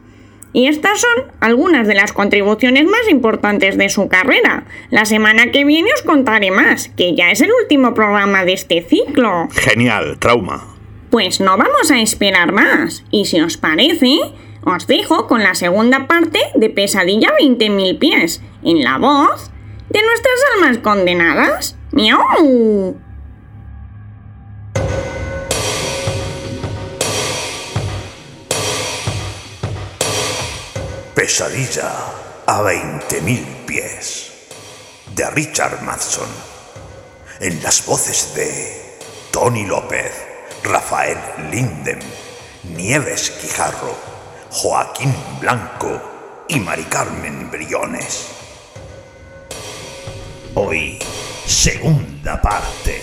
Y 0.52 0.66
estas 0.66 1.00
son 1.00 1.32
algunas 1.40 1.86
de 1.86 1.94
las 1.94 2.12
contribuciones 2.12 2.86
más 2.86 3.08
importantes 3.08 3.78
de 3.78 3.88
su 3.88 4.08
carrera. 4.08 4.64
La 4.90 5.04
semana 5.04 5.52
que 5.52 5.64
viene 5.64 5.90
os 5.94 6.02
contaré 6.02 6.50
más, 6.50 6.88
que 6.96 7.14
ya 7.14 7.30
es 7.30 7.40
el 7.40 7.50
último 7.62 7.94
programa 7.94 8.44
de 8.44 8.54
este 8.54 8.82
ciclo. 8.82 9.48
Genial, 9.52 10.18
trauma. 10.18 10.74
Pues 11.10 11.40
no 11.40 11.56
vamos 11.56 11.92
a 11.92 12.00
esperar 12.00 12.50
más. 12.50 13.04
Y 13.12 13.26
si 13.26 13.40
os 13.40 13.56
parece, 13.56 14.18
os 14.64 14.86
dejo 14.86 15.26
con 15.26 15.42
la 15.42 15.54
segunda 15.54 16.06
parte 16.06 16.40
de 16.54 16.70
Pesadilla 16.70 17.28
20.000 17.40 17.98
pies, 17.98 18.42
en 18.62 18.82
la 18.82 18.98
voz 18.98 19.50
de 19.88 20.00
nuestras 20.02 20.34
almas 20.54 20.78
condenadas. 20.78 21.76
¡Miau! 21.92 22.96
Pesadilla 31.14 31.90
a 32.46 32.62
20.000 32.62 33.66
pies 33.66 34.32
de 35.14 35.30
Richard 35.30 35.82
Madson. 35.82 36.28
en 37.40 37.62
las 37.62 37.84
voces 37.86 38.32
de 38.34 38.98
Tony 39.32 39.66
López, 39.66 40.12
Rafael 40.62 41.18
Linden, 41.50 41.98
Nieves 42.76 43.30
Quijarro, 43.30 44.13
Joaquín 44.56 45.12
Blanco 45.40 46.00
y 46.48 46.60
Mari 46.60 46.84
Carmen 46.84 47.50
Briones. 47.50 48.28
Hoy, 50.54 50.96
segunda 51.44 52.40
parte. 52.40 53.02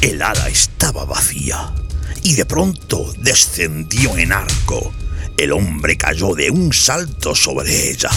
El 0.00 0.20
ala 0.20 0.48
estaba 0.48 1.04
vacía 1.04 1.72
y 2.24 2.34
de 2.34 2.44
pronto 2.44 3.12
descendió 3.18 4.18
en 4.18 4.32
arco. 4.32 4.92
El 5.36 5.52
hombre 5.52 5.96
cayó 5.96 6.34
de 6.34 6.50
un 6.50 6.72
salto 6.72 7.36
sobre 7.36 7.90
ella. 7.90 8.10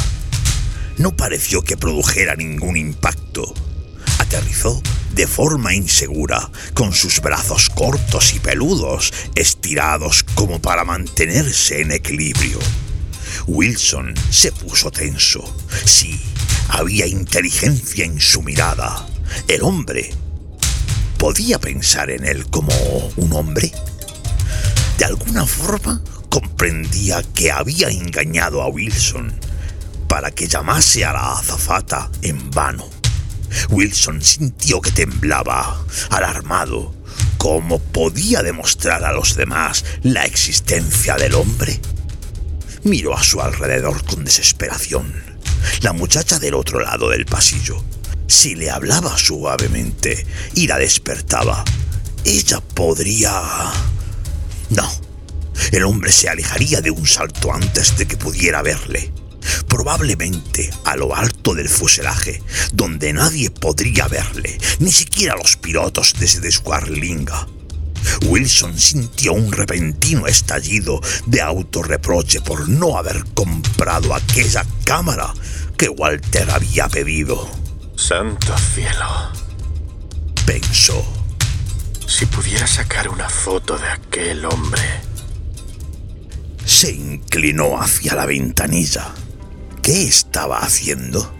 No 0.97 1.15
pareció 1.15 1.61
que 1.61 1.77
produjera 1.77 2.35
ningún 2.35 2.75
impacto. 2.75 3.53
De 5.13 5.27
forma 5.27 5.73
insegura, 5.73 6.49
con 6.73 6.93
sus 6.93 7.21
brazos 7.21 7.69
cortos 7.69 8.33
y 8.33 8.39
peludos, 8.39 9.13
estirados 9.35 10.23
como 10.35 10.61
para 10.61 10.83
mantenerse 10.83 11.81
en 11.81 11.91
equilibrio. 11.91 12.59
Wilson 13.47 14.13
se 14.29 14.51
puso 14.51 14.91
tenso. 14.91 15.43
Sí, 15.85 16.19
había 16.69 17.07
inteligencia 17.07 18.05
en 18.05 18.19
su 18.19 18.41
mirada. 18.41 19.07
El 19.47 19.63
hombre 19.63 20.11
¿Podía 21.17 21.57
pensar 21.59 22.11
en 22.11 22.25
él 22.25 22.47
como 22.51 22.71
un 23.15 23.33
hombre? 23.33 23.71
De 24.99 25.05
alguna 25.05 25.47
forma 25.47 26.01
comprendía 26.29 27.23
que 27.33 27.51
había 27.51 27.89
engañado 27.89 28.61
a 28.61 28.67
Wilson 28.67 29.33
para 30.07 30.29
que 30.29 30.47
llamase 30.47 31.05
a 31.05 31.13
la 31.13 31.33
azafata 31.33 32.11
en 32.21 32.51
vano. 32.51 32.96
Wilson 33.69 34.21
sintió 34.21 34.81
que 34.81 34.91
temblaba, 34.91 35.83
alarmado. 36.09 36.93
¿Cómo 37.37 37.79
podía 37.79 38.43
demostrar 38.43 39.03
a 39.03 39.11
los 39.11 39.35
demás 39.35 39.85
la 40.03 40.25
existencia 40.25 41.15
del 41.15 41.35
hombre? 41.35 41.79
Miró 42.83 43.15
a 43.15 43.23
su 43.23 43.41
alrededor 43.41 44.03
con 44.05 44.23
desesperación. 44.23 45.13
La 45.81 45.93
muchacha 45.93 46.39
del 46.39 46.55
otro 46.55 46.79
lado 46.79 47.09
del 47.09 47.25
pasillo 47.25 47.83
si 48.27 48.55
le 48.55 48.69
hablaba 48.69 49.17
suavemente 49.17 50.27
y 50.53 50.67
la 50.67 50.77
despertaba, 50.77 51.63
ella 52.25 52.59
podría... 52.59 53.31
No, 54.69 54.87
el 55.71 55.83
hombre 55.85 56.11
se 56.11 56.27
alejaría 56.27 56.81
de 56.81 56.91
un 56.91 57.07
salto 57.07 57.53
antes 57.53 57.97
de 57.97 58.05
que 58.05 58.17
pudiera 58.17 58.61
verle. 58.61 59.13
Probablemente 59.67 60.69
a 60.85 60.95
lo 60.95 61.15
alto 61.15 61.53
del 61.53 61.69
fuselaje, 61.69 62.41
donde 62.73 63.13
nadie 63.13 63.49
podría 63.49 64.07
verle, 64.07 64.57
ni 64.79 64.91
siquiera 64.91 65.35
los 65.35 65.57
pilotos 65.57 66.13
desde 66.19 66.51
Squarlinga. 66.51 67.47
Wilson 68.25 68.77
sintió 68.77 69.33
un 69.33 69.51
repentino 69.51 70.27
estallido 70.27 71.01
de 71.25 71.41
autorreproche 71.41 72.41
por 72.41 72.67
no 72.69 72.97
haber 72.97 73.23
comprado 73.33 74.13
aquella 74.13 74.65
cámara 74.85 75.33
que 75.77 75.89
Walter 75.89 76.49
había 76.51 76.87
pedido. 76.87 77.49
Santo 77.95 78.55
cielo. 78.73 79.31
Pensó. 80.45 81.05
Si 82.07 82.25
pudiera 82.25 82.65
sacar 82.65 83.09
una 83.09 83.29
foto 83.29 83.77
de 83.77 83.87
aquel 83.87 84.45
hombre. 84.45 84.81
Se 86.65 86.91
inclinó 86.91 87.81
hacia 87.81 88.15
la 88.15 88.25
ventanilla. 88.25 89.13
¿Qué 89.87 90.03
estaba 90.03 90.59
haciendo? 90.59 91.33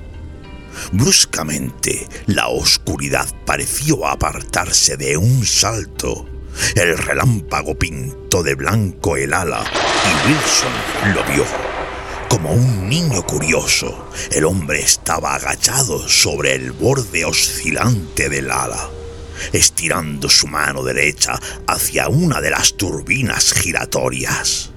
Bruscamente, 0.94 2.08
la 2.28 2.48
oscuridad 2.48 3.28
pareció 3.46 4.08
apartarse 4.08 4.96
de 4.96 5.18
un 5.18 5.46
salto. 5.46 6.26
El 6.74 6.98
relámpago 6.98 7.78
pintó 7.78 8.44
de 8.44 8.56
blanco 8.56 9.18
el 9.18 9.34
ala 9.34 9.66
y 10.06 10.30
Wilson 10.30 11.14
lo 11.14 11.26
vio. 11.26 11.46
Como 12.30 12.54
un 12.54 12.88
niño 12.88 13.22
curioso, 13.26 14.08
el 14.32 14.46
hombre 14.46 14.80
estaba 14.80 15.36
agachado 15.36 16.08
sobre 16.08 16.56
el 16.56 16.72
borde 16.72 17.26
oscilante 17.26 18.30
del 18.30 18.50
ala, 18.50 18.90
estirando 19.52 20.30
su 20.30 20.48
mano 20.48 20.86
derecha 20.86 21.38
hacia 21.68 22.08
una 22.08 22.40
de 22.40 22.52
las 22.52 22.78
turbinas 22.78 23.52
giratorias. 23.52 24.72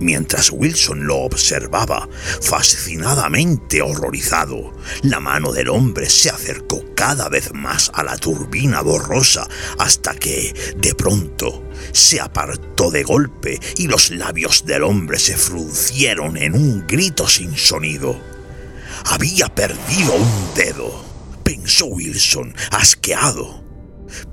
Mientras 0.00 0.50
Wilson 0.52 1.06
lo 1.06 1.16
observaba, 1.18 2.08
fascinadamente 2.40 3.82
horrorizado, 3.82 4.72
la 5.02 5.18
mano 5.18 5.52
del 5.52 5.68
hombre 5.68 6.08
se 6.08 6.30
acercó 6.30 6.84
cada 6.94 7.28
vez 7.28 7.52
más 7.52 7.90
a 7.94 8.04
la 8.04 8.16
turbina 8.16 8.80
borrosa 8.80 9.48
hasta 9.78 10.14
que, 10.14 10.54
de 10.76 10.94
pronto, 10.94 11.64
se 11.92 12.20
apartó 12.20 12.90
de 12.90 13.02
golpe 13.02 13.60
y 13.76 13.88
los 13.88 14.10
labios 14.10 14.64
del 14.66 14.84
hombre 14.84 15.18
se 15.18 15.36
fruncieron 15.36 16.36
en 16.36 16.54
un 16.54 16.86
grito 16.86 17.26
sin 17.26 17.56
sonido. 17.56 18.16
Había 19.04 19.48
perdido 19.54 20.14
un 20.14 20.54
dedo, 20.54 21.04
pensó 21.42 21.86
Wilson, 21.86 22.54
asqueado. 22.70 23.67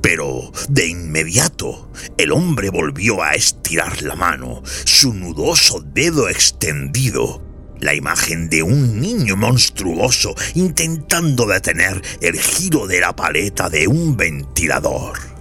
Pero 0.01 0.51
de 0.69 0.87
inmediato 0.87 1.91
el 2.17 2.31
hombre 2.31 2.69
volvió 2.69 3.23
a 3.23 3.33
estirar 3.33 4.01
la 4.01 4.15
mano, 4.15 4.61
su 4.85 5.13
nudoso 5.13 5.81
dedo 5.81 6.29
extendido, 6.29 7.41
la 7.79 7.93
imagen 7.93 8.49
de 8.49 8.63
un 8.63 8.99
niño 8.99 9.35
monstruoso 9.35 10.35
intentando 10.53 11.45
detener 11.45 12.01
el 12.21 12.39
giro 12.39 12.87
de 12.87 13.01
la 13.01 13.15
paleta 13.15 13.69
de 13.69 13.87
un 13.87 14.17
ventilador. 14.17 15.35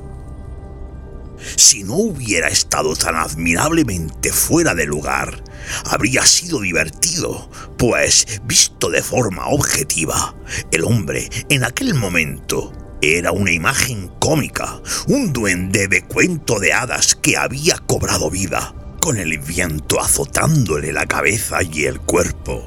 Si 1.56 1.84
no 1.84 1.96
hubiera 1.96 2.48
estado 2.48 2.96
tan 2.96 3.16
admirablemente 3.16 4.32
fuera 4.32 4.74
de 4.74 4.86
lugar, 4.86 5.42
habría 5.84 6.24
sido 6.24 6.60
divertido, 6.60 7.50
pues, 7.76 8.40
visto 8.44 8.90
de 8.90 9.02
forma 9.02 9.48
objetiva, 9.48 10.34
el 10.70 10.84
hombre 10.84 11.28
en 11.48 11.64
aquel 11.64 11.94
momento 11.94 12.72
era 13.00 13.32
una 13.32 13.52
imagen 13.52 14.10
cómica, 14.18 14.80
un 15.08 15.32
duende 15.32 15.88
de 15.88 16.02
cuento 16.02 16.58
de 16.58 16.72
hadas 16.72 17.14
que 17.14 17.36
había 17.36 17.78
cobrado 17.78 18.30
vida, 18.30 18.74
con 19.00 19.18
el 19.18 19.38
viento 19.38 20.00
azotándole 20.00 20.92
la 20.92 21.06
cabeza 21.06 21.62
y 21.62 21.84
el 21.84 22.00
cuerpo. 22.00 22.66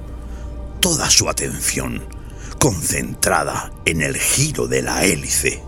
Toda 0.80 1.10
su 1.10 1.30
atención 1.30 2.04
concentrada 2.60 3.72
en 3.86 4.02
el 4.02 4.18
giro 4.18 4.68
de 4.68 4.82
la 4.82 5.06
hélice. 5.06 5.62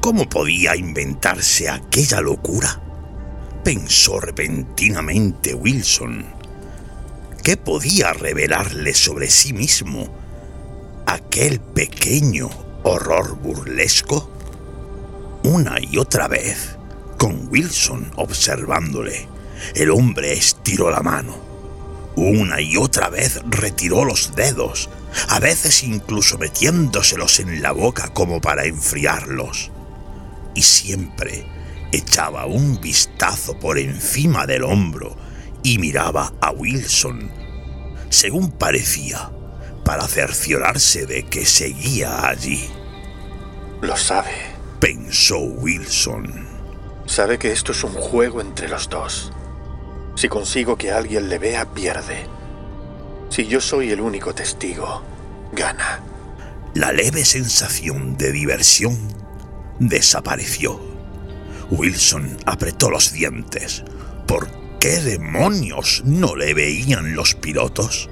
¿Cómo 0.00 0.28
podía 0.28 0.76
inventarse 0.76 1.68
aquella 1.68 2.20
locura? 2.20 2.80
Pensó 3.64 4.20
repentinamente 4.20 5.54
Wilson. 5.54 6.24
¿Qué 7.42 7.56
podía 7.56 8.12
revelarle 8.12 8.94
sobre 8.94 9.30
sí 9.30 9.52
mismo 9.52 10.08
aquel 11.06 11.60
pequeño 11.60 12.67
horror 12.82 13.36
burlesco? 13.36 14.30
Una 15.44 15.76
y 15.80 15.98
otra 15.98 16.28
vez, 16.28 16.76
con 17.16 17.48
Wilson 17.48 18.10
observándole, 18.16 19.28
el 19.74 19.90
hombre 19.90 20.32
estiró 20.32 20.90
la 20.90 21.00
mano. 21.00 21.36
Una 22.16 22.60
y 22.60 22.76
otra 22.76 23.08
vez 23.08 23.40
retiró 23.48 24.04
los 24.04 24.34
dedos, 24.34 24.90
a 25.28 25.38
veces 25.38 25.84
incluso 25.84 26.36
metiéndoselos 26.38 27.40
en 27.40 27.62
la 27.62 27.72
boca 27.72 28.08
como 28.08 28.40
para 28.40 28.64
enfriarlos. 28.64 29.70
Y 30.54 30.62
siempre 30.62 31.46
echaba 31.92 32.46
un 32.46 32.80
vistazo 32.80 33.58
por 33.58 33.78
encima 33.78 34.46
del 34.46 34.64
hombro 34.64 35.16
y 35.62 35.78
miraba 35.78 36.32
a 36.40 36.50
Wilson, 36.50 37.30
según 38.10 38.50
parecía, 38.50 39.30
para 39.88 40.06
cerciorarse 40.06 41.06
de 41.06 41.22
que 41.22 41.46
seguía 41.46 42.28
allí. 42.28 42.68
Lo 43.80 43.96
sabe, 43.96 44.34
pensó 44.78 45.38
Wilson. 45.38 46.46
Sabe 47.06 47.38
que 47.38 47.52
esto 47.52 47.72
es 47.72 47.82
un 47.84 47.94
juego 47.94 48.42
entre 48.42 48.68
los 48.68 48.90
dos. 48.90 49.32
Si 50.14 50.28
consigo 50.28 50.76
que 50.76 50.92
alguien 50.92 51.30
le 51.30 51.38
vea, 51.38 51.72
pierde. 51.72 52.26
Si 53.30 53.46
yo 53.46 53.62
soy 53.62 53.90
el 53.90 54.02
único 54.02 54.34
testigo, 54.34 55.02
gana. 55.52 56.02
La 56.74 56.92
leve 56.92 57.24
sensación 57.24 58.18
de 58.18 58.30
diversión 58.30 58.98
desapareció. 59.78 60.78
Wilson 61.70 62.36
apretó 62.44 62.90
los 62.90 63.14
dientes. 63.14 63.84
¿Por 64.26 64.50
qué 64.80 65.00
demonios 65.00 66.02
no 66.04 66.36
le 66.36 66.52
veían 66.52 67.14
los 67.14 67.34
pilotos? 67.34 68.10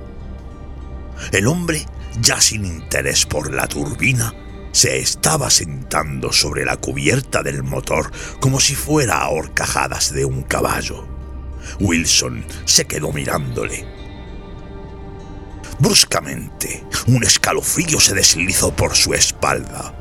El 1.33 1.47
hombre, 1.47 1.87
ya 2.21 2.41
sin 2.41 2.65
interés 2.65 3.27
por 3.27 3.53
la 3.53 3.67
turbina, 3.67 4.35
se 4.73 4.99
estaba 4.99 5.49
sentando 5.51 6.33
sobre 6.33 6.65
la 6.65 6.77
cubierta 6.77 7.43
del 7.43 7.63
motor 7.63 8.13
como 8.41 8.61
si 8.61 8.75
fuera 8.75 9.23
a 9.23 9.31
horcajadas 9.31 10.13
de 10.13 10.25
un 10.25 10.43
caballo. 10.43 11.09
Wilson 11.81 12.45
se 12.65 12.85
quedó 12.85 13.13
mirándole. 13.13 13.87
Bruscamente, 15.79 16.85
un 17.07 17.23
escalofrío 17.23 18.01
se 18.01 18.15
deslizó 18.15 18.75
por 18.75 18.95
su 18.95 19.15
espalda. 19.15 19.95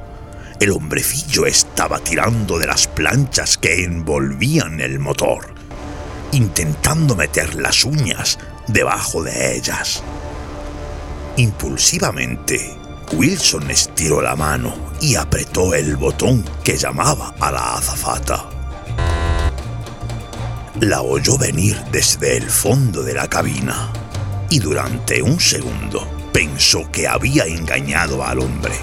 El 0.60 0.72
hombrecillo 0.72 1.46
estaba 1.46 2.00
tirando 2.00 2.58
de 2.58 2.68
las 2.68 2.88
planchas 2.88 3.58
que 3.58 3.84
envolvían 3.84 4.80
el 4.80 5.00
motor, 5.00 5.54
intentando 6.32 7.16
meter 7.16 7.56
las 7.56 7.84
uñas 7.84 8.40
debajo 8.68 9.22
de 9.22 9.56
ellas. 9.56 10.02
Impulsivamente, 11.38 12.78
Wilson 13.12 13.70
estiró 13.70 14.22
la 14.22 14.38
mano 14.38 14.74
y 15.02 15.16
apretó 15.16 15.74
el 15.74 15.98
botón 15.98 16.46
que 16.64 16.78
llamaba 16.78 17.36
a 17.42 17.52
la 17.52 17.76
azafata. 17.76 18.46
La 20.80 21.02
oyó 21.02 21.38
venir 21.38 21.78
desde 21.92 22.38
el 22.38 22.50
fondo 22.50 23.04
de 23.04 23.14
la 23.14 23.28
cabina 23.28 23.92
y 24.50 24.60
durante 24.60 25.22
un 25.22 25.38
segundo 25.42 26.08
pensó 26.32 26.90
que 26.90 27.06
había 27.06 27.44
engañado 27.46 28.24
al 28.24 28.40
hombre, 28.40 28.76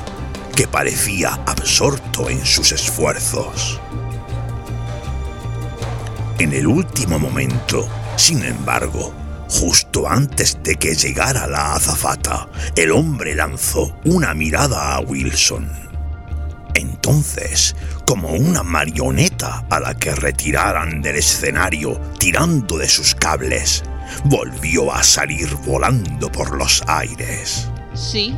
que 0.54 0.68
parecía 0.68 1.40
absorto 1.46 2.28
en 2.28 2.44
sus 2.44 2.72
esfuerzos. 2.72 3.80
En 6.38 6.52
el 6.52 6.66
último 6.66 7.18
momento, 7.18 7.88
sin 8.16 8.44
embargo, 8.44 9.14
justo 9.52 10.08
antes 10.08 10.58
de 10.62 10.76
que 10.76 10.94
llegara 10.94 11.46
la 11.46 11.74
azafata, 11.74 12.48
el 12.74 12.90
hombre 12.90 13.34
lanzó 13.34 13.94
una 14.04 14.32
mirada 14.34 14.94
a 14.94 15.00
Wilson. 15.00 15.70
Entonces, 16.74 17.76
como 18.06 18.30
una 18.30 18.62
marioneta 18.62 19.64
a 19.68 19.78
la 19.78 19.94
que 19.94 20.14
retiraran 20.14 21.02
del 21.02 21.16
escenario 21.16 22.00
tirando 22.18 22.78
de 22.78 22.88
sus 22.88 23.14
cables, 23.14 23.82
volvió 24.24 24.92
a 24.92 25.02
salir 25.02 25.54
volando 25.66 26.32
por 26.32 26.56
los 26.56 26.82
aires. 26.86 27.68
Sí. 27.94 28.34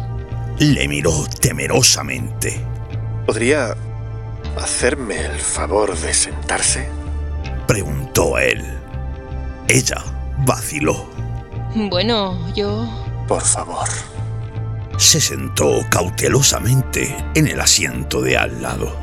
Le 0.59 0.89
miró 0.89 1.27
temerosamente. 1.41 2.61
¿Podría 3.25 3.77
hacerme 4.61 5.25
el 5.25 5.39
favor 5.39 5.97
de 5.97 6.13
sentarse? 6.13 6.89
Preguntó 7.69 8.37
él. 8.39 8.63
Ella 9.69 10.05
vaciló. 10.39 11.09
Bueno, 11.75 12.53
yo... 12.55 12.89
Por 13.27 13.43
favor. 13.43 13.89
Se 14.97 15.21
sentó 15.21 15.81
cautelosamente 15.91 17.17
en 17.35 17.49
el 17.49 17.61
asiento 17.61 18.21
de 18.21 18.37
al 18.37 18.63
lado. 18.63 18.97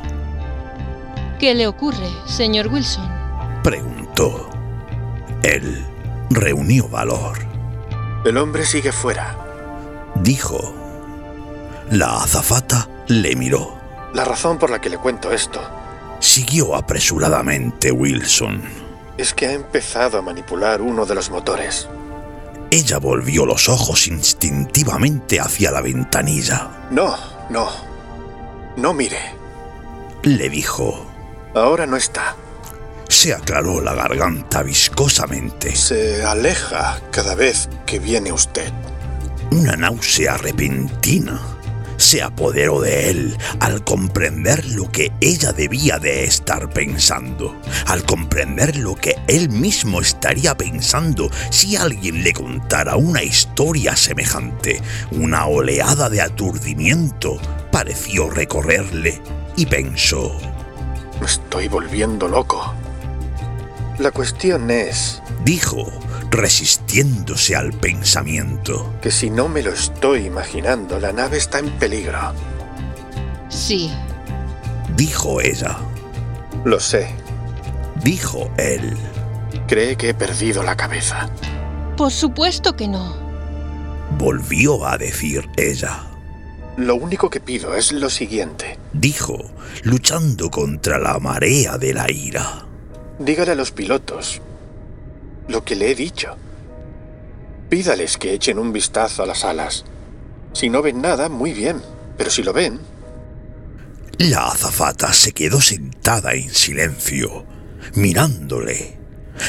¿Qué 1.38 1.54
le 1.54 1.66
ocurre, 1.66 2.08
señor 2.26 2.68
Wilson? 2.68 3.08
Preguntó. 3.62 4.48
Él 5.42 5.84
reunió 6.30 6.88
valor. 6.88 7.38
El 8.24 8.36
hombre 8.36 8.64
sigue 8.64 8.92
fuera. 8.92 9.36
Dijo. 10.16 10.74
La 11.90 12.22
azafata 12.22 12.88
le 13.08 13.34
miró. 13.36 13.76
La 14.14 14.24
razón 14.24 14.58
por 14.58 14.70
la 14.70 14.80
que 14.80 14.90
le 14.90 14.98
cuento 14.98 15.32
esto 15.32 15.60
Siguió 16.22 16.76
apresuradamente 16.76 17.90
Wilson. 17.90 18.62
Es 19.18 19.34
que 19.34 19.46
ha 19.46 19.52
empezado 19.52 20.18
a 20.18 20.22
manipular 20.22 20.80
uno 20.80 21.06
de 21.06 21.14
los 21.14 21.30
motores. 21.30 21.88
Ella 22.70 22.98
volvió 22.98 23.44
los 23.44 23.68
ojos 23.68 24.08
instintivamente 24.08 25.40
hacia 25.40 25.70
la 25.70 25.82
ventanilla. 25.82 26.86
No, 26.90 27.16
no. 27.50 27.68
No 28.76 28.94
mire. 28.94 29.18
Le 30.22 30.48
dijo. 30.48 31.06
Ahora 31.54 31.86
no 31.86 31.96
está. 31.96 32.34
Se 33.08 33.34
aclaró 33.34 33.82
la 33.82 33.94
garganta 33.94 34.62
viscosamente. 34.62 35.76
Se 35.76 36.24
aleja 36.24 37.00
cada 37.10 37.34
vez 37.34 37.68
que 37.84 37.98
viene 37.98 38.32
usted. 38.32 38.72
Una 39.50 39.76
náusea 39.76 40.38
repentina 40.38 41.51
se 42.02 42.20
apoderó 42.20 42.80
de 42.80 43.10
él 43.10 43.38
al 43.60 43.84
comprender 43.84 44.66
lo 44.66 44.90
que 44.90 45.12
ella 45.20 45.52
debía 45.52 46.00
de 46.00 46.24
estar 46.24 46.68
pensando, 46.68 47.56
al 47.86 48.02
comprender 48.04 48.76
lo 48.76 48.96
que 48.96 49.16
él 49.28 49.48
mismo 49.50 50.00
estaría 50.00 50.56
pensando 50.56 51.30
si 51.50 51.76
alguien 51.76 52.24
le 52.24 52.32
contara 52.32 52.96
una 52.96 53.22
historia 53.22 53.94
semejante. 53.94 54.82
Una 55.12 55.46
oleada 55.46 56.10
de 56.10 56.22
aturdimiento 56.22 57.38
pareció 57.70 58.28
recorrerle 58.28 59.22
y 59.56 59.66
pensó, 59.66 60.36
Me 61.20 61.26
estoy 61.26 61.68
volviendo 61.68 62.26
loco. 62.26 62.74
La 63.98 64.10
cuestión 64.10 64.70
es 64.70 65.22
dijo, 65.44 65.86
resistiéndose 66.30 67.54
al 67.54 67.72
pensamiento. 67.72 68.94
que 69.02 69.10
si 69.10 69.28
no 69.28 69.48
me 69.48 69.62
lo 69.62 69.70
estoy 69.70 70.26
imaginando, 70.26 70.98
la 70.98 71.12
nave 71.12 71.36
está 71.36 71.58
en 71.58 71.70
peligro. 71.78 72.32
Sí. 73.48 73.90
Dijo 74.96 75.40
ella. 75.40 75.76
Lo 76.64 76.80
sé. 76.80 77.10
Dijo 78.02 78.50
él. 78.56 78.96
Cree 79.68 79.96
que 79.96 80.10
he 80.10 80.14
perdido 80.14 80.62
la 80.62 80.76
cabeza. 80.76 81.28
Por 81.96 82.10
supuesto 82.10 82.74
que 82.74 82.88
no. 82.88 83.16
Volvió 84.18 84.86
a 84.86 84.96
decir 84.96 85.48
ella. 85.56 86.04
Lo 86.76 86.94
único 86.94 87.28
que 87.28 87.40
pido 87.40 87.74
es 87.74 87.92
lo 87.92 88.08
siguiente. 88.08 88.78
Dijo, 88.94 89.38
luchando 89.82 90.50
contra 90.50 90.98
la 90.98 91.18
marea 91.18 91.76
de 91.76 91.92
la 91.92 92.10
ira. 92.10 92.66
Dígale 93.18 93.52
a 93.52 93.54
los 93.54 93.72
pilotos 93.72 94.40
lo 95.48 95.64
que 95.64 95.76
le 95.76 95.90
he 95.90 95.94
dicho. 95.94 96.36
Pídales 97.68 98.18
que 98.18 98.32
echen 98.32 98.58
un 98.58 98.72
vistazo 98.72 99.22
a 99.22 99.26
las 99.26 99.44
alas. 99.44 99.84
Si 100.52 100.68
no 100.68 100.82
ven 100.82 101.00
nada, 101.00 101.28
muy 101.28 101.52
bien. 101.52 101.80
Pero 102.16 102.30
si 102.30 102.42
lo 102.42 102.52
ven, 102.52 102.80
La 104.18 104.48
azafata 104.48 105.12
se 105.12 105.32
quedó 105.32 105.60
sentada 105.60 106.34
en 106.34 106.50
silencio, 106.50 107.44
mirándole. 107.94 108.98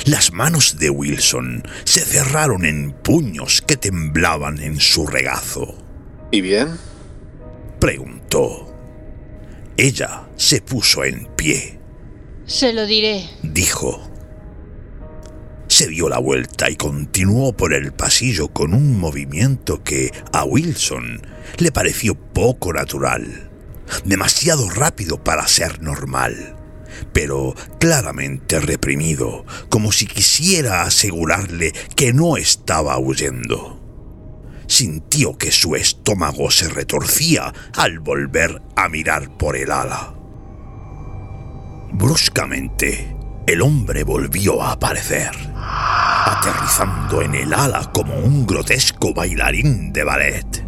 Las 0.05 0.31
manos 0.31 0.77
de 0.79 0.89
Wilson 0.89 1.63
se 1.83 1.99
cerraron 1.99 2.65
en 2.65 2.93
puños 2.93 3.61
que 3.61 3.77
temblaban 3.77 4.59
en 4.59 4.79
su 4.79 5.05
regazo. 5.05 5.75
¿y 6.31 6.41
bien? 6.41 6.79
Preguntó. 7.79 8.73
Ella 9.77 10.27
se 10.35 10.61
puso 10.61 11.03
en 11.03 11.27
pie, 11.35 11.79
Se 12.45 12.73
lo 12.73 12.85
diré. 12.85 13.29
dijo. 13.41 14.09
Se 15.67 15.87
dio 15.87 16.09
la 16.09 16.19
vuelta 16.19 16.69
y 16.69 16.75
continuó 16.75 17.53
por 17.53 17.73
el 17.73 17.93
pasillo 17.93 18.49
con 18.49 18.73
un 18.73 18.99
movimiento 18.99 19.83
que 19.83 20.11
a 20.31 20.43
Wilson 20.43 21.21
le 21.57 21.71
pareció 21.71 22.15
poco 22.15 22.73
natural, 22.73 23.49
demasiado 24.05 24.69
rápido 24.69 25.23
para 25.23 25.47
ser 25.47 25.81
normal, 25.81 26.55
pero 27.11 27.55
claramente 27.79 28.59
reprimido, 28.59 29.45
como 29.69 29.91
si 29.91 30.05
quisiera 30.05 30.83
asegurarle 30.83 31.71
que 31.95 32.13
no 32.13 32.37
estaba 32.37 32.99
huyendo. 32.99 33.79
Sintió 34.67 35.37
que 35.37 35.51
su 35.51 35.75
estómago 35.75 36.51
se 36.51 36.69
retorcía 36.69 37.53
al 37.75 37.99
volver 37.99 38.61
a 38.75 38.89
mirar 38.89 39.37
por 39.37 39.55
el 39.55 39.71
ala. 39.71 40.22
Bruscamente, 41.93 43.15
el 43.45 43.61
hombre 43.61 44.03
volvió 44.03 44.63
a 44.63 44.71
aparecer, 44.71 45.31
aterrizando 45.55 47.21
en 47.21 47.35
el 47.35 47.53
ala 47.53 47.91
como 47.93 48.15
un 48.15 48.47
grotesco 48.47 49.13
bailarín 49.13 49.93
de 49.93 50.03
ballet. 50.03 50.65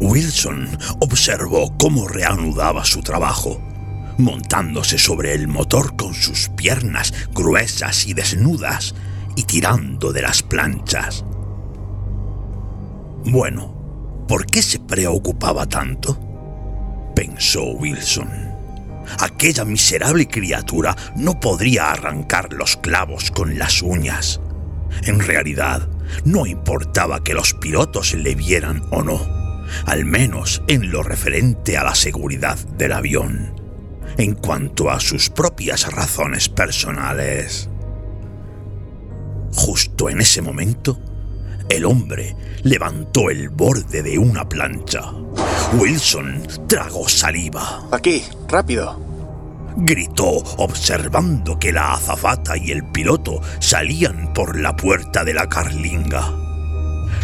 Wilson 0.00 0.68
observó 1.00 1.76
cómo 1.76 2.06
reanudaba 2.06 2.84
su 2.84 3.02
trabajo, 3.02 3.60
montándose 4.18 4.96
sobre 4.96 5.34
el 5.34 5.48
motor 5.48 5.96
con 5.96 6.14
sus 6.14 6.48
piernas 6.50 7.12
gruesas 7.32 8.06
y 8.06 8.14
desnudas 8.14 8.94
y 9.34 9.42
tirando 9.42 10.12
de 10.12 10.22
las 10.22 10.42
planchas. 10.42 11.24
Bueno, 13.24 14.24
¿por 14.28 14.46
qué 14.46 14.62
se 14.62 14.78
preocupaba 14.78 15.66
tanto? 15.66 16.18
Pensó 17.14 17.64
Wilson. 17.64 18.51
Aquella 19.18 19.64
miserable 19.64 20.26
criatura 20.28 20.96
no 21.16 21.40
podría 21.40 21.90
arrancar 21.90 22.52
los 22.52 22.76
clavos 22.76 23.30
con 23.30 23.58
las 23.58 23.82
uñas. 23.82 24.40
En 25.04 25.20
realidad, 25.20 25.88
no 26.24 26.46
importaba 26.46 27.24
que 27.24 27.34
los 27.34 27.54
pilotos 27.54 28.14
le 28.14 28.34
vieran 28.34 28.82
o 28.90 29.02
no, 29.02 29.20
al 29.86 30.04
menos 30.04 30.62
en 30.68 30.90
lo 30.90 31.02
referente 31.02 31.76
a 31.76 31.84
la 31.84 31.94
seguridad 31.94 32.58
del 32.76 32.92
avión. 32.92 33.60
En 34.18 34.34
cuanto 34.34 34.90
a 34.90 35.00
sus 35.00 35.30
propias 35.30 35.90
razones 35.90 36.48
personales. 36.48 37.70
Justo 39.54 40.10
en 40.10 40.20
ese 40.20 40.42
momento, 40.42 40.98
el 41.68 41.84
hombre 41.84 42.36
levantó 42.62 43.30
el 43.30 43.48
borde 43.48 44.02
de 44.02 44.18
una 44.18 44.48
plancha. 44.48 45.12
Wilson 45.78 46.42
tragó 46.68 47.08
saliva. 47.08 47.86
Aquí, 47.90 48.22
rápido. 48.48 49.00
gritó 49.76 50.28
observando 50.58 51.58
que 51.58 51.72
la 51.72 51.94
azafata 51.94 52.56
y 52.56 52.70
el 52.70 52.84
piloto 52.84 53.40
salían 53.58 54.32
por 54.34 54.58
la 54.60 54.76
puerta 54.76 55.24
de 55.24 55.34
la 55.34 55.48
carlinga. 55.48 56.30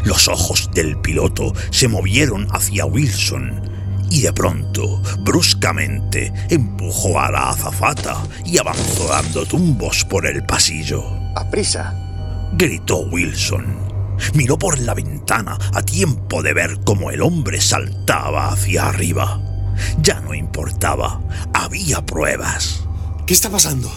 Los 0.04 0.28
ojos 0.28 0.70
del 0.72 0.98
piloto 0.98 1.52
se 1.70 1.88
movieron 1.88 2.48
hacia 2.50 2.86
Wilson 2.86 3.68
y 4.10 4.22
de 4.22 4.32
pronto, 4.32 5.02
bruscamente, 5.20 6.32
empujó 6.48 7.20
a 7.20 7.30
la 7.30 7.50
azafata 7.50 8.16
y 8.44 8.58
avanzó 8.58 9.08
dando 9.08 9.44
tumbos 9.44 10.04
por 10.04 10.26
el 10.26 10.42
pasillo. 10.44 11.04
¡A 11.36 11.50
prisa! 11.50 11.94
gritó 12.56 13.00
Wilson. 13.00 13.87
Miró 14.34 14.58
por 14.58 14.78
la 14.78 14.94
ventana 14.94 15.58
a 15.74 15.82
tiempo 15.82 16.42
de 16.42 16.54
ver 16.54 16.80
cómo 16.84 17.10
el 17.10 17.22
hombre 17.22 17.60
saltaba 17.60 18.48
hacia 18.52 18.86
arriba. 18.88 19.40
Ya 20.02 20.20
no 20.20 20.34
importaba, 20.34 21.20
había 21.54 22.04
pruebas. 22.04 22.84
¿Qué 23.26 23.34
está 23.34 23.50
pasando? 23.50 23.90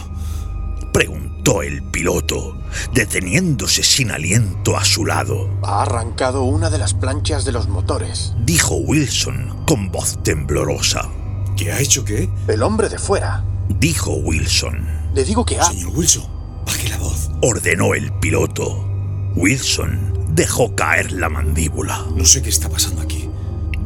Preguntó 0.92 1.62
el 1.62 1.82
piloto, 1.82 2.56
deteniéndose 2.92 3.82
sin 3.82 4.10
aliento 4.10 4.76
a 4.76 4.84
su 4.84 5.06
lado. 5.06 5.48
Ha 5.62 5.82
arrancado 5.82 6.44
una 6.44 6.70
de 6.70 6.78
las 6.78 6.94
planchas 6.94 7.44
de 7.44 7.52
los 7.52 7.68
motores, 7.68 8.34
dijo 8.44 8.76
Wilson 8.76 9.64
con 9.66 9.90
voz 9.90 10.22
temblorosa. 10.22 11.08
¿Qué 11.56 11.72
ha 11.72 11.80
hecho 11.80 12.04
qué? 12.04 12.28
El 12.46 12.62
hombre 12.62 12.88
de 12.88 12.98
fuera, 12.98 13.44
dijo 13.68 14.12
Wilson. 14.12 14.86
Le 15.14 15.24
digo 15.24 15.44
que 15.44 15.58
ha... 15.58 15.64
Señor 15.64 15.92
Wilson, 15.94 16.26
baje 16.66 16.88
la 16.88 16.98
voz. 16.98 17.30
Ordenó 17.40 17.94
el 17.94 18.12
piloto. 18.20 18.91
Wilson 19.34 20.12
dejó 20.30 20.74
caer 20.74 21.12
la 21.12 21.28
mandíbula. 21.28 22.06
No 22.16 22.24
sé 22.24 22.42
qué 22.42 22.50
está 22.50 22.68
pasando 22.68 23.02
aquí. 23.02 23.28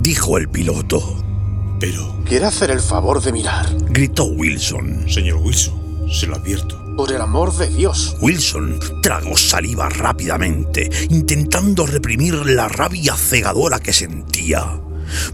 Dijo 0.00 0.38
el 0.38 0.48
piloto. 0.48 1.22
Pero... 1.80 2.22
¿Quiere 2.24 2.46
hacer 2.46 2.70
el 2.70 2.80
favor 2.80 3.22
de 3.22 3.32
mirar? 3.32 3.66
Gritó 3.88 4.24
Wilson. 4.24 5.08
Señor 5.08 5.38
Wilson, 5.38 6.08
se 6.10 6.26
lo 6.26 6.36
advierto. 6.36 6.82
Por 6.96 7.12
el 7.12 7.20
amor 7.20 7.54
de 7.56 7.68
Dios. 7.68 8.16
Wilson 8.20 8.80
tragó 9.02 9.36
saliva 9.36 9.88
rápidamente, 9.88 10.90
intentando 11.10 11.86
reprimir 11.86 12.34
la 12.46 12.68
rabia 12.68 13.14
cegadora 13.14 13.78
que 13.78 13.92
sentía. 13.92 14.80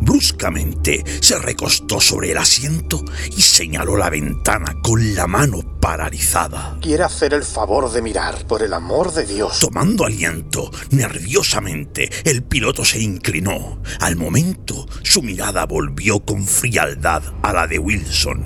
Bruscamente 0.01 1.05
se 1.21 1.39
recostó 1.39 2.01
sobre 2.01 2.33
el 2.33 2.39
asiento 2.39 3.05
y 3.37 3.43
señaló 3.43 3.97
la 3.97 4.11
ventana 4.11 4.77
con 4.83 5.15
la 5.15 5.27
mano 5.27 5.61
paralizada. 5.81 6.77
Quiere 6.81 7.05
hacer 7.05 7.35
el 7.35 7.43
favor 7.43 7.91
de 7.91 8.03
mirar, 8.03 8.47
por 8.47 8.63
el 8.63 8.73
amor 8.73 9.13
de 9.13 9.27
Dios. 9.27 9.59
Tomando 9.59 10.05
aliento, 10.05 10.71
nerviosamente, 10.91 12.11
el 12.25 12.43
piloto 12.43 12.85
se 12.85 13.01
inclinó. 13.01 13.83
Al 14.01 14.17
momento, 14.17 14.87
su 15.03 15.23
mirada 15.23 15.67
volvió 15.67 16.21
con 16.21 16.47
frialdad 16.47 17.23
a 17.43 17.53
la 17.53 17.67
de 17.67 17.79
Wilson. 17.79 18.45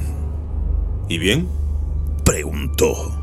¿Y 1.08 1.18
bien? 1.18 1.48
Preguntó. 2.24 3.22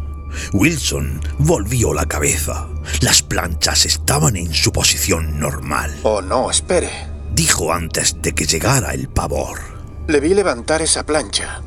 Wilson 0.53 1.21
volvió 1.39 1.93
la 1.93 2.05
cabeza. 2.05 2.67
Las 3.01 3.21
planchas 3.21 3.85
estaban 3.85 4.35
en 4.35 4.53
su 4.53 4.71
posición 4.71 5.39
normal. 5.39 5.99
Oh, 6.03 6.21
no, 6.21 6.49
espere. 6.49 7.12
Dijo 7.33 7.73
antes 7.73 8.21
de 8.21 8.33
que 8.33 8.45
llegara 8.45 8.93
el 8.93 9.09
pavor. 9.09 9.59
Le 10.07 10.19
vi 10.19 10.33
levantar 10.33 10.81
esa 10.81 11.05
plancha. 11.05 11.61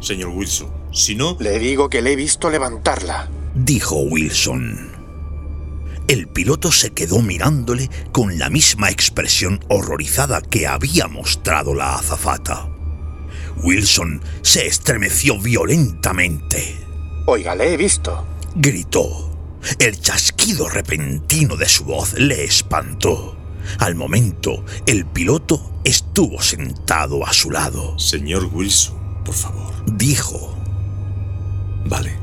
Señor 0.00 0.30
Wilson, 0.30 0.68
si 0.92 1.14
no... 1.16 1.36
Le 1.40 1.58
digo 1.58 1.88
que 1.88 2.02
le 2.02 2.12
he 2.12 2.16
visto 2.16 2.50
levantarla. 2.50 3.28
Dijo 3.54 3.96
Wilson. 3.96 4.92
El 6.06 6.28
piloto 6.28 6.70
se 6.70 6.90
quedó 6.90 7.20
mirándole 7.20 7.90
con 8.12 8.38
la 8.38 8.50
misma 8.50 8.90
expresión 8.90 9.64
horrorizada 9.68 10.40
que 10.40 10.66
había 10.66 11.08
mostrado 11.08 11.74
la 11.74 11.96
azafata. 11.96 12.68
Wilson 13.62 14.22
se 14.42 14.66
estremeció 14.66 15.38
violentamente. 15.40 16.76
Oiga, 17.26 17.54
le 17.54 17.74
he 17.74 17.76
visto. 17.76 18.26
Gritó. 18.54 19.30
El 19.78 20.00
chasquido 20.00 20.68
repentino 20.68 21.56
de 21.56 21.68
su 21.68 21.84
voz 21.84 22.14
le 22.14 22.44
espantó. 22.44 23.41
Al 23.78 23.94
momento, 23.94 24.64
el 24.86 25.06
piloto 25.06 25.72
estuvo 25.84 26.40
sentado 26.42 27.26
a 27.26 27.32
su 27.32 27.50
lado. 27.50 27.98
Señor 27.98 28.50
Wilson, 28.52 29.22
por 29.24 29.34
favor. 29.34 29.72
Dijo. 29.86 30.56
Vale, 31.86 32.16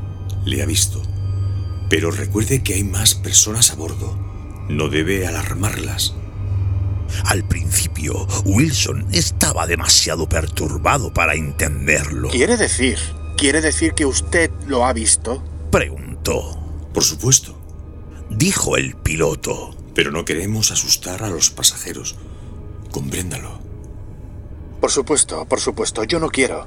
le 0.44 0.62
ha 0.62 0.66
visto. 0.66 1.02
Pero 1.88 2.10
recuerde 2.10 2.62
que 2.62 2.74
hay 2.74 2.84
más 2.84 3.14
personas 3.14 3.70
a 3.70 3.74
bordo. 3.74 4.16
No 4.68 4.88
debe 4.88 5.26
alarmarlas. 5.26 6.14
Al 7.24 7.46
principio, 7.46 8.26
Wilson 8.44 9.06
estaba 9.12 9.66
demasiado 9.66 10.28
perturbado 10.28 11.12
para 11.12 11.34
entenderlo. 11.34 12.28
¿Quiere 12.28 12.56
decir? 12.56 12.98
¿Quiere 13.36 13.60
decir 13.60 13.94
que 13.94 14.06
usted 14.06 14.50
lo 14.66 14.86
ha 14.86 14.92
visto? 14.92 15.42
Preguntó. 15.72 16.56
Por 16.92 17.04
supuesto. 17.04 17.58
Dijo 18.30 18.76
el 18.76 18.94
piloto. 18.94 19.74
Pero 19.94 20.10
no 20.10 20.24
queremos 20.24 20.70
asustar 20.70 21.22
a 21.22 21.28
los 21.28 21.50
pasajeros. 21.50 22.16
Compréndalo. 22.90 23.60
Por 24.80 24.90
supuesto, 24.90 25.44
por 25.46 25.60
supuesto, 25.60 26.04
yo 26.04 26.18
no 26.18 26.30
quiero. 26.30 26.66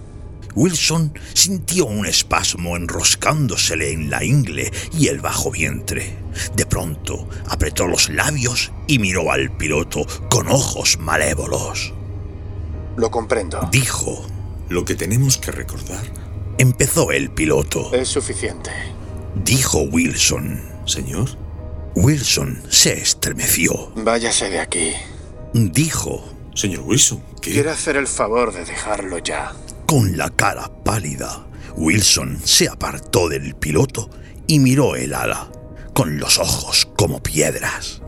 Wilson 0.56 1.18
sintió 1.34 1.86
un 1.86 2.06
espasmo 2.06 2.78
enroscándosele 2.78 3.92
en 3.92 4.10
la 4.10 4.24
ingle 4.24 4.72
y 4.98 5.08
el 5.08 5.20
bajo 5.20 5.50
vientre. 5.50 6.16
De 6.56 6.66
pronto 6.66 7.28
apretó 7.48 7.88
los 7.88 8.10
labios 8.10 8.72
y 8.88 9.00
miró 9.00 9.32
al 9.32 9.56
piloto 9.58 10.06
con 10.30 10.48
ojos 10.50 11.00
malévolos. 11.00 11.94
Lo 12.96 13.10
comprendo. 13.10 13.68
Dijo. 13.72 14.28
Lo 14.70 14.86
que 14.86 14.96
tenemos 14.96 15.38
que 15.38 15.52
recordar. 15.52 16.04
Empezó 16.58 17.12
el 17.12 17.32
piloto. 17.32 17.94
Es 17.94 18.08
suficiente. 18.10 18.72
Dijo 19.44 19.82
Wilson. 19.82 20.62
Señor. 20.86 21.43
Wilson 21.96 22.62
se 22.70 22.94
estremeció. 22.94 23.92
Váyase 23.96 24.50
de 24.50 24.60
aquí. 24.60 24.94
Dijo. 25.54 26.30
Señor 26.56 26.82
Wilson, 26.82 27.24
¿qué? 27.42 27.52
Quiere 27.52 27.72
hacer 27.72 27.96
el 27.96 28.08
favor 28.08 28.54
de 28.54 28.64
dejarlo 28.64 29.18
ya. 29.18 29.54
Con 29.88 30.18
la 30.18 30.30
cara 30.30 30.70
pálida, 30.84 31.48
Wilson 31.76 32.40
se 32.44 32.70
apartó 32.70 33.28
del 33.28 33.56
piloto 33.56 34.10
y 34.46 34.60
miró 34.60 34.96
el 34.96 35.16
ala, 35.16 35.50
con 35.94 36.20
los 36.20 36.38
ojos 36.38 36.88
como 36.96 37.24
piedras. 37.24 38.02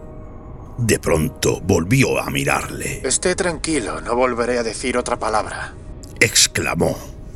De 0.78 1.00
pronto 1.00 1.60
volvió 1.62 2.20
a 2.22 2.30
mirarle. 2.30 3.02
Esté 3.04 3.34
tranquilo, 3.36 4.02
no 4.02 4.16
volveré 4.16 4.60
a 4.60 4.64
decir 4.64 4.96
otra 4.98 5.18
palabra. 5.18 5.74
Exclamó. 6.20 6.96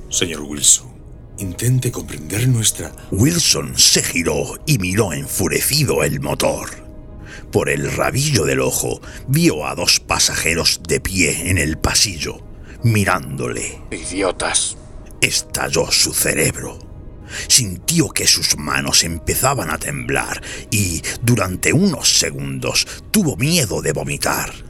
Señor 0.10 0.42
Wilson, 0.42 0.92
intente 1.40 1.92
comprender 1.92 2.48
nuestra... 2.48 2.92
Wilson 3.12 3.78
se 3.78 4.04
giró 4.04 4.60
y 4.66 4.78
miró 4.78 5.14
enfurecido 5.14 6.04
el 6.04 6.20
motor. 6.20 6.70
Por 7.52 7.70
el 7.70 7.92
rabillo 7.92 8.46
del 8.46 8.62
ojo 8.62 9.02
vio 9.28 9.66
a 9.66 9.76
dos 9.76 10.00
pasajeros 10.00 10.82
de 10.88 11.00
pie 11.00 11.50
en 11.50 11.58
el 11.58 11.78
pasillo, 11.78 12.44
mirándole. 12.84 13.82
Idiotas. 13.92 14.78
Estalló 15.22 15.92
su 15.92 16.14
cerebro. 16.14 16.80
Sintió 17.48 18.10
que 18.10 18.28
sus 18.28 18.58
manos 18.58 19.04
empezaban 19.04 19.70
a 19.70 19.78
temblar 19.78 20.42
y 20.72 21.02
durante 21.22 21.74
unos 21.74 22.10
segundos 22.20 22.88
tuvo 23.12 23.36
miedo 23.36 23.82
de 23.82 23.94
vomitar. 23.94 24.69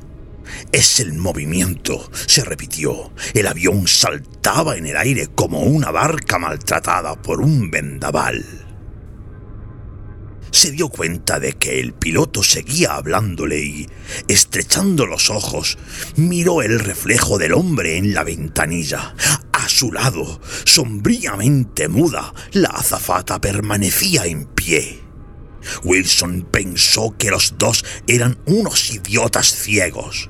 Es 0.72 1.00
el 1.00 1.14
movimiento, 1.14 2.10
se 2.28 2.44
repitió. 2.44 3.12
El 3.34 3.48
avión 3.48 3.88
saltaba 3.88 4.78
en 4.78 4.86
el 4.86 4.98
aire 4.98 5.28
como 5.28 5.62
una 5.62 5.92
barca 5.92 6.38
maltratada 6.40 7.22
por 7.22 7.42
un 7.42 7.72
vendaval. 7.72 8.46
Se 10.52 10.72
dio 10.72 10.90
cuenta 10.90 11.40
de 11.40 11.54
que 11.54 11.80
el 11.80 11.94
piloto 11.94 12.44
seguía 12.44 12.96
hablándole 12.96 13.60
y, 13.60 13.88
estrechando 14.28 15.06
los 15.06 15.30
ojos, 15.30 15.78
miró 16.16 16.62
el 16.62 16.80
reflejo 16.80 17.38
del 17.38 17.54
hombre 17.54 17.98
en 17.98 18.14
la 18.14 18.24
ventanilla. 18.24 19.16
A 19.54 19.70
su 19.70 19.92
lado, 19.92 20.42
sombríamente 20.64 21.88
muda, 21.88 22.34
la 22.54 22.70
azafata 22.70 23.40
permanecía 23.40 24.26
en 24.26 24.46
pie. 24.46 25.00
Wilson 25.84 26.48
pensó 26.52 27.16
que 27.18 27.30
los 27.30 27.56
dos 27.58 27.86
eran 28.08 28.40
unos 28.46 28.92
idiotas 28.92 29.54
ciegos. 29.54 30.30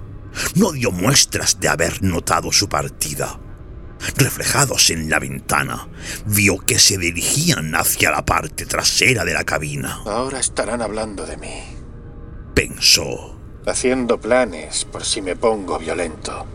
No 0.56 0.72
dio 0.72 0.92
muestras 0.92 1.60
de 1.60 1.68
haber 1.68 2.04
notado 2.04 2.52
su 2.52 2.70
partida. 2.70 3.40
Reflejados 4.16 4.90
en 4.92 5.10
la 5.10 5.20
ventana, 5.20 5.90
vio 6.26 6.58
que 6.58 6.80
se 6.80 6.98
dirigían 6.98 7.76
hacia 7.76 8.12
la 8.12 8.26
parte 8.26 8.66
trasera 8.66 9.26
de 9.26 9.34
la 9.34 9.44
cabina. 9.44 10.02
Ahora 10.06 10.40
estarán 10.40 10.82
hablando 10.82 11.26
de 11.26 11.38
mí. 11.38 11.64
Pensó. 12.54 13.38
Haciendo 13.66 14.20
planes 14.20 14.86
por 14.86 15.04
si 15.04 15.22
me 15.22 15.36
pongo 15.36 15.78
violento. 15.78 16.48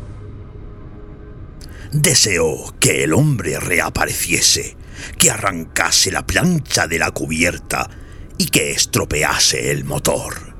Deseó 1.92 2.74
que 2.80 3.04
el 3.04 3.12
hombre 3.12 3.60
reapareciese, 3.60 4.76
que 5.18 5.30
arrancase 5.30 6.10
la 6.10 6.26
plancha 6.26 6.86
de 6.86 6.98
la 6.98 7.10
cubierta 7.10 7.88
y 8.36 8.46
que 8.46 8.72
estropease 8.72 9.70
el 9.70 9.84
motor. 9.84 10.53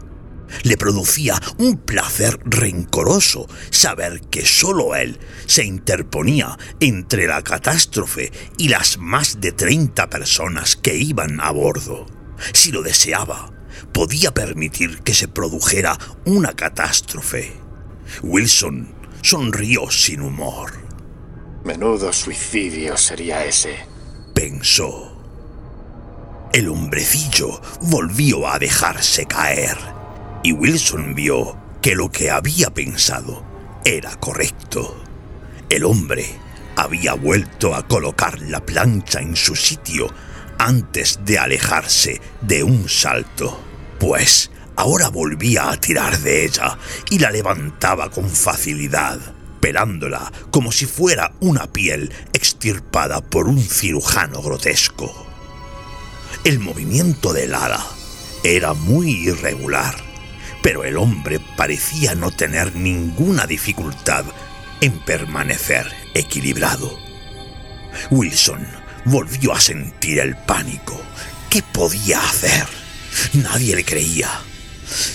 Le 0.63 0.77
producía 0.77 1.41
un 1.59 1.77
placer 1.77 2.39
rencoroso 2.45 3.49
saber 3.71 4.21
que 4.31 4.47
sólo 4.47 4.95
él 4.95 5.19
se 5.47 5.65
interponía 5.65 6.59
entre 6.81 7.27
la 7.27 7.43
catástrofe 7.43 8.33
y 8.57 8.69
las 8.69 8.99
más 8.99 9.41
de 9.41 9.53
30 9.53 10.09
personas 10.09 10.77
que 10.77 10.97
iban 10.97 11.41
a 11.41 11.51
bordo. 11.51 12.07
Si 12.53 12.73
lo 12.73 12.83
deseaba, 12.83 13.53
podía 13.93 14.33
permitir 14.33 15.01
que 15.01 15.15
se 15.15 15.29
produjera 15.29 15.99
una 16.25 16.53
catástrofe. 16.53 17.53
Wilson 18.23 18.95
sonrió 19.23 19.91
sin 19.91 20.21
humor. 20.21 20.73
Menudo 21.65 22.13
suicidio 22.13 22.97
sería 22.97 23.45
ese, 23.45 23.77
pensó. 24.35 25.11
El 26.53 26.69
hombrecillo 26.69 27.61
volvió 27.81 28.47
a 28.47 28.59
dejarse 28.59 29.27
caer 29.27 29.77
y 30.45 30.53
Wilson 30.53 31.15
vio 31.15 31.57
que 31.81 31.95
lo 31.95 32.11
que 32.13 32.31
había 32.31 32.69
pensado 32.69 33.43
era 33.83 34.15
correcto. 34.17 35.03
El 35.71 35.85
hombre 35.85 36.27
había 36.77 37.15
vuelto 37.15 37.75
a 37.75 37.89
colocar 37.89 38.41
la 38.43 38.61
plancha 38.61 39.21
en 39.21 39.37
su 39.37 39.57
sitio 39.57 40.07
antes 40.59 41.21
de 41.25 41.39
alejarse 41.39 42.21
de 42.43 42.63
un 42.63 42.91
salto, 42.91 43.59
pues 43.99 44.51
ahora 44.77 45.09
volvía 45.09 45.71
a 45.71 45.81
tirar 45.81 46.19
de 46.19 46.45
ella 46.45 46.79
y 47.11 47.21
la 47.21 47.31
levantaba 47.31 48.11
con 48.11 48.29
facilidad, 48.29 49.19
pelándola 49.61 50.31
como 50.51 50.73
si 50.73 50.85
fuera 50.85 51.33
una 51.41 51.73
piel 51.73 52.13
extirpada 52.35 53.23
por 53.23 53.49
un 53.49 53.63
cirujano 53.63 54.43
grotesco. 54.43 55.27
El 56.45 56.59
movimiento 56.59 57.33
del 57.33 57.55
ala 57.55 57.83
era 58.43 58.75
muy 58.75 59.11
irregular, 59.11 60.14
pero 60.65 60.83
el 60.85 60.97
hombre 60.97 61.41
parecía 61.59 62.15
no 62.15 62.31
tener 62.31 62.75
ninguna 62.75 63.47
dificultad 63.47 64.25
en 64.81 64.99
permanecer 65.01 65.87
equilibrado. 66.15 66.99
Wilson 68.11 68.67
volvió 69.05 69.53
a 69.53 69.61
sentir 69.61 70.21
el 70.21 70.35
pánico. 70.37 70.99
¿Qué 71.51 71.63
podía 71.63 72.19
hacer? 72.19 72.65
Nadie 73.35 73.77
le 73.77 73.85
creía. 73.85 74.31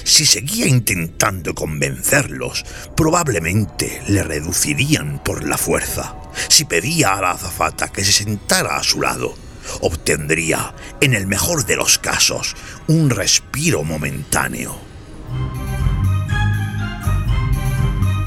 Si 0.04 0.28
seguía 0.28 0.68
intentando 0.68 1.56
convencerlos, 1.56 2.64
probablemente 2.96 4.04
le 4.08 4.22
reducirían 4.22 5.18
por 5.24 5.44
la 5.44 5.58
fuerza. 5.58 6.16
Si 6.48 6.66
pedía 6.66 7.16
a 7.16 7.22
la 7.22 7.32
azafata 7.32 7.88
que 7.88 8.06
se 8.06 8.12
sentara 8.12 8.78
a 8.78 8.84
su 8.84 9.02
lado, 9.02 9.34
obtendría, 9.82 10.76
en 11.02 11.16
el 11.16 11.26
mejor 11.26 11.66
de 11.66 11.76
los 11.76 11.98
casos, 11.98 12.56
un 12.86 13.10
respiro 13.10 13.84
momentáneo. 13.84 14.89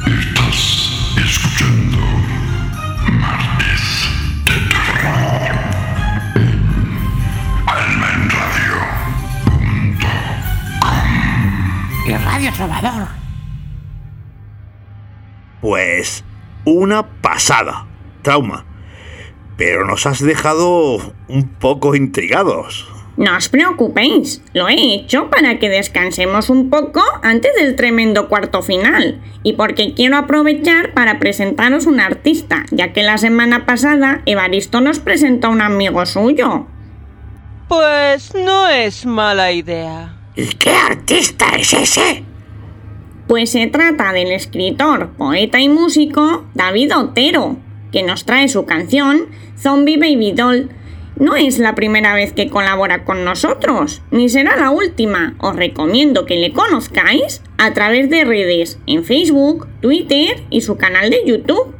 Estás 0.06 1.16
escuchando 1.16 1.98
Martes 3.18 4.08
de 4.44 4.56
Terror 4.68 5.54
en 6.36 6.60
almenradio.com 7.66 8.46
Y 12.06 12.14
Radio 12.14 12.52
Trovador. 12.52 13.08
Pues 15.60 16.24
una 16.64 17.06
pasada, 17.06 17.86
trauma. 18.22 18.64
Pero 19.56 19.86
nos 19.86 20.06
has 20.06 20.20
dejado 20.20 21.14
un 21.28 21.48
poco 21.48 21.94
intrigados. 21.94 22.91
No 23.16 23.36
os 23.36 23.48
preocupéis, 23.48 24.42
lo 24.54 24.68
he 24.68 24.94
hecho 24.94 25.28
para 25.28 25.58
que 25.58 25.68
descansemos 25.68 26.48
un 26.48 26.70
poco 26.70 27.02
antes 27.22 27.54
del 27.54 27.76
tremendo 27.76 28.28
cuarto 28.28 28.62
final 28.62 29.20
y 29.42 29.52
porque 29.52 29.92
quiero 29.94 30.16
aprovechar 30.16 30.94
para 30.94 31.18
presentaros 31.18 31.86
un 31.86 32.00
artista, 32.00 32.64
ya 32.70 32.92
que 32.92 33.02
la 33.02 33.18
semana 33.18 33.66
pasada 33.66 34.22
Evaristo 34.24 34.80
nos 34.80 34.98
presentó 34.98 35.48
a 35.48 35.50
un 35.50 35.60
amigo 35.60 36.06
suyo. 36.06 36.66
Pues 37.68 38.34
no 38.34 38.68
es 38.68 39.04
mala 39.04 39.52
idea. 39.52 40.16
¿Y 40.34 40.46
qué 40.46 40.70
artista 40.70 41.46
es 41.58 41.72
ese? 41.74 42.24
Pues 43.26 43.50
se 43.50 43.66
trata 43.66 44.12
del 44.12 44.32
escritor, 44.32 45.10
poeta 45.10 45.60
y 45.60 45.68
músico 45.68 46.46
David 46.54 46.96
Otero, 46.96 47.56
que 47.92 48.02
nos 48.02 48.24
trae 48.24 48.48
su 48.48 48.64
canción 48.64 49.26
Zombie 49.58 49.98
Baby 49.98 50.32
Doll. 50.32 50.70
No 51.16 51.36
es 51.36 51.58
la 51.58 51.74
primera 51.74 52.14
vez 52.14 52.32
que 52.32 52.48
colabora 52.48 53.04
con 53.04 53.24
nosotros, 53.24 54.02
ni 54.10 54.28
será 54.28 54.56
la 54.56 54.70
última. 54.70 55.34
Os 55.38 55.56
recomiendo 55.56 56.26
que 56.26 56.36
le 56.36 56.52
conozcáis 56.52 57.42
a 57.58 57.72
través 57.72 58.08
de 58.10 58.24
redes 58.24 58.78
en 58.86 59.04
Facebook, 59.04 59.68
Twitter 59.80 60.42
y 60.50 60.62
su 60.62 60.76
canal 60.76 61.10
de 61.10 61.22
YouTube. 61.26 61.74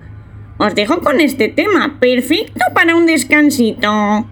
Os 0.59 0.75
dejo 0.75 1.01
con 1.01 1.21
este 1.21 1.49
tema, 1.49 1.99
perfecto 1.99 2.61
para 2.75 2.95
un 2.95 3.07
descansito. 3.07 4.27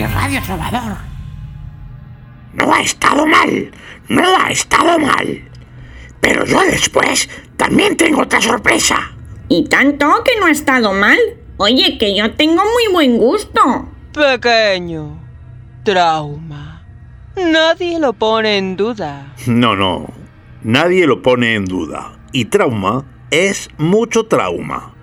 De 0.00 0.08
Radio 0.14 0.42
Salvador. 0.42 0.96
No 2.54 2.72
ha 2.72 2.80
estado 2.80 3.26
mal, 3.26 3.70
no 4.08 4.22
ha 4.36 4.50
estado 4.50 4.98
mal. 4.98 5.42
Pero 6.20 6.44
yo 6.46 6.60
después 6.62 7.28
también 7.56 7.96
tengo 7.96 8.22
otra 8.22 8.40
sorpresa. 8.40 9.12
Y 9.48 9.68
tanto 9.68 10.06
que 10.24 10.38
no 10.38 10.46
ha 10.46 10.50
estado 10.50 10.92
mal. 10.92 11.18
Oye, 11.58 11.98
que 11.98 12.16
yo 12.16 12.32
tengo 12.34 12.62
muy 12.62 12.92
buen 12.92 13.18
gusto. 13.18 13.90
Pequeño. 14.12 15.20
Trauma. 15.84 16.86
Nadie 17.36 17.98
lo 17.98 18.14
pone 18.14 18.56
en 18.56 18.76
duda. 18.76 19.34
No, 19.46 19.76
no. 19.76 20.10
Nadie 20.62 21.06
lo 21.06 21.22
pone 21.22 21.54
en 21.54 21.66
duda. 21.66 22.18
Y 22.32 22.46
trauma 22.46 23.04
es 23.30 23.68
mucho 23.76 24.26
trauma. 24.26 24.94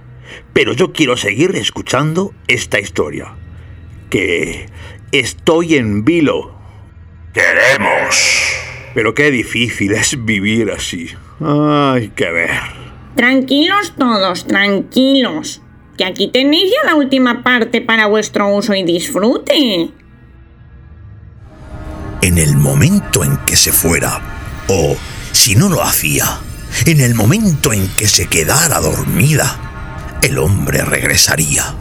Pero 0.54 0.74
yo 0.74 0.92
quiero 0.92 1.18
seguir 1.18 1.56
escuchando 1.56 2.34
esta 2.48 2.80
historia. 2.80 3.36
Que 4.10 4.68
estoy 5.12 5.76
en 5.76 6.06
vilo. 6.06 6.56
Queremos. 7.34 8.48
Pero 8.94 9.14
qué 9.14 9.32
difícil 9.32 9.92
es 9.94 10.26
vivir 10.26 10.72
así. 10.72 11.10
Ay, 11.40 12.12
que 12.16 12.32
ver. 12.32 12.60
Tranquilos 13.16 13.94
todos, 13.98 14.48
tranquilos. 14.48 15.62
Que 15.98 16.06
aquí 16.06 16.30
tenéis 16.32 16.72
ya 16.72 16.90
la 16.90 16.96
última 16.96 17.44
parte 17.44 17.82
para 17.82 18.08
vuestro 18.08 18.56
uso 18.56 18.74
y 18.74 18.84
disfrute. 18.84 19.92
En 22.22 22.38
el 22.38 22.58
momento 22.58 23.24
en 23.24 23.38
que 23.46 23.56
se 23.56 23.72
fuera, 23.72 24.20
o 24.68 24.96
si 25.32 25.56
no 25.56 25.70
lo 25.70 25.84
hacía, 25.84 26.40
en 26.86 27.02
el 27.02 27.16
momento 27.16 27.74
en 27.74 27.88
que 27.90 28.08
se 28.08 28.28
quedara 28.28 28.80
dormida, 28.80 30.20
el 30.22 30.38
hombre 30.38 30.84
regresaría. 30.84 31.76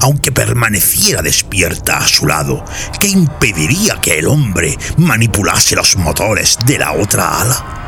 Aunque 0.00 0.32
permaneciera 0.32 1.22
despierta 1.22 1.98
a 1.98 2.08
su 2.08 2.26
lado, 2.26 2.64
¿qué 3.00 3.08
impediría 3.08 4.00
que 4.00 4.18
el 4.18 4.26
hombre 4.26 4.76
manipulase 4.96 5.76
los 5.76 5.96
motores 5.96 6.58
de 6.66 6.78
la 6.78 6.92
otra 6.92 7.40
ala? 7.40 7.78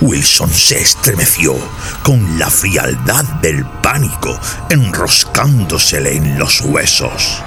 Wilson 0.00 0.52
se 0.52 0.80
estremeció 0.80 1.56
con 2.02 2.38
la 2.38 2.50
frialdad 2.50 3.24
del 3.40 3.64
pánico 3.82 4.38
enroscándosele 4.68 6.16
en 6.16 6.38
los 6.38 6.60
huesos. 6.60 7.42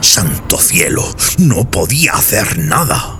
Santo 0.00 0.58
cielo, 0.58 1.04
no 1.38 1.64
podía 1.68 2.14
hacer 2.14 2.58
nada. 2.58 3.19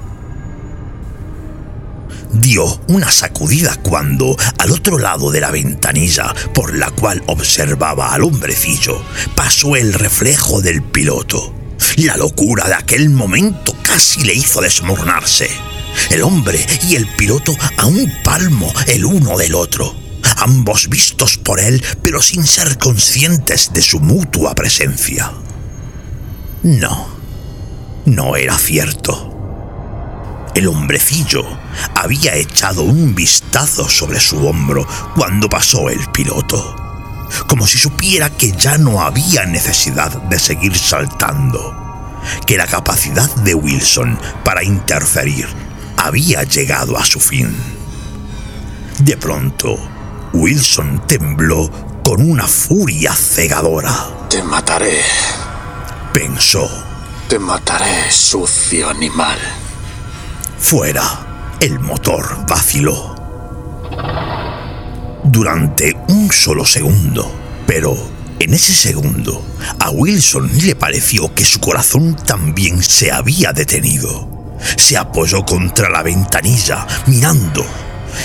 Dio 2.33 2.81
una 2.89 3.11
sacudida 3.11 3.77
cuando, 3.83 4.37
al 4.59 4.71
otro 4.71 4.99
lado 4.99 5.31
de 5.31 5.41
la 5.41 5.51
ventanilla 5.51 6.33
por 6.55 6.77
la 6.77 6.91
cual 6.91 7.23
observaba 7.27 8.13
al 8.13 8.23
hombrecillo, 8.23 9.03
pasó 9.35 9.77
el 9.77 9.93
reflejo 9.93 10.61
del 10.61 10.83
piloto. 10.83 11.55
La 11.97 12.17
locura 12.17 12.67
de 12.69 12.75
aquel 12.75 13.11
momento 13.11 13.75
casi 13.83 14.23
le 14.23 14.35
hizo 14.35 14.61
desmoronarse. 14.61 15.51
El 16.11 16.23
hombre 16.23 16.65
y 16.89 16.95
el 16.95 17.07
piloto 17.09 17.55
a 17.77 17.87
un 17.87 18.13
palmo 18.23 18.73
el 18.87 19.05
uno 19.05 19.37
del 19.37 19.55
otro, 19.55 19.95
ambos 20.37 20.89
vistos 20.89 21.37
por 21.37 21.59
él, 21.59 21.85
pero 22.03 22.23
sin 22.23 22.47
ser 22.47 22.79
conscientes 22.79 23.73
de 23.73 23.83
su 23.83 23.99
mutua 23.99 24.55
presencia. 24.55 25.33
No, 26.63 27.09
no 28.05 28.37
era 28.37 28.57
cierto. 28.57 29.40
El 30.61 30.69
hombrecillo 30.69 31.43
había 31.95 32.35
echado 32.35 32.83
un 32.83 33.15
vistazo 33.15 33.89
sobre 33.89 34.21
su 34.21 34.47
hombro 34.47 34.87
cuando 35.15 35.49
pasó 35.49 35.89
el 35.89 36.07
piloto, 36.09 36.77
como 37.47 37.67
si 37.67 37.79
supiera 37.79 38.29
que 38.29 38.53
ya 38.53 38.77
no 38.77 39.01
había 39.01 39.47
necesidad 39.47 40.11
de 40.25 40.39
seguir 40.39 40.77
saltando, 40.77 42.21
que 42.47 42.59
la 42.59 42.67
capacidad 42.67 43.35
de 43.37 43.55
Wilson 43.55 44.19
para 44.45 44.63
interferir 44.63 45.49
había 45.97 46.43
llegado 46.43 46.99
a 46.99 47.07
su 47.07 47.21
fin. 47.21 47.57
De 48.99 49.17
pronto, 49.17 49.79
Wilson 50.35 51.07
tembló 51.07 51.71
con 52.05 52.21
una 52.21 52.47
furia 52.47 53.15
cegadora. 53.15 54.29
Te 54.29 54.43
mataré. 54.43 55.01
Pensó. 56.13 56.69
Te 57.31 57.39
mataré, 57.39 58.11
sucio 58.11 58.91
animal. 58.91 59.39
Fuera, 60.61 61.57
el 61.59 61.81
motor 61.81 62.47
vaciló. 62.47 63.17
Durante 65.25 65.97
un 66.09 66.31
solo 66.31 66.65
segundo, 66.65 67.33
pero 67.67 67.97
en 68.39 68.55
ese 68.55 68.73
segundo, 68.73 69.45
a 69.81 69.91
Wilson 69.91 70.51
le 70.63 70.77
pareció 70.77 71.35
que 71.35 71.45
su 71.45 71.59
corazón 71.61 72.15
también 72.15 72.83
se 72.83 73.11
había 73.11 73.53
detenido. 73.53 74.57
Se 74.77 74.97
apoyó 74.97 75.45
contra 75.45 75.89
la 75.89 76.03
ventanilla, 76.03 76.87
mirando. 77.07 77.65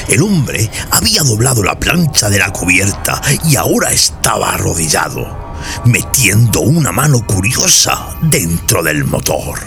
El 0.07 0.21
hombre 0.21 0.69
había 0.91 1.23
doblado 1.23 1.63
la 1.63 1.79
plancha 1.79 2.29
de 2.29 2.37
la 2.37 2.51
cubierta 2.51 3.21
y 3.45 3.55
ahora 3.55 3.91
estaba 3.91 4.51
arrodillado, 4.51 5.55
metiendo 5.85 6.61
una 6.61 6.91
mano 6.91 7.25
curiosa 7.25 8.17
dentro 8.21 8.83
del 8.83 9.05
motor. 9.05 9.59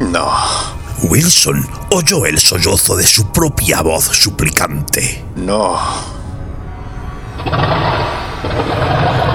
No. 0.00 0.78
Wilson 1.02 1.66
oyó 1.90 2.26
el 2.26 2.38
sollozo 2.38 2.96
de 2.96 3.06
su 3.06 3.30
propia 3.30 3.82
voz 3.82 4.04
suplicante. 4.04 5.24
No. 5.36 5.78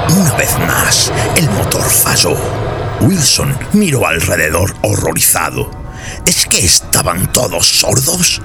Una 0.10 0.34
vez 0.36 0.60
más, 0.60 1.12
el 1.38 1.50
motor 1.50 1.84
falló. 1.84 2.36
Wilson 3.02 3.58
miró 3.74 4.06
alrededor 4.06 4.76
horrorizado. 4.82 5.72
¿Es 6.26 6.46
que 6.46 6.60
estaban 6.66 7.32
todos 7.32 7.66
sordos? 7.66 8.42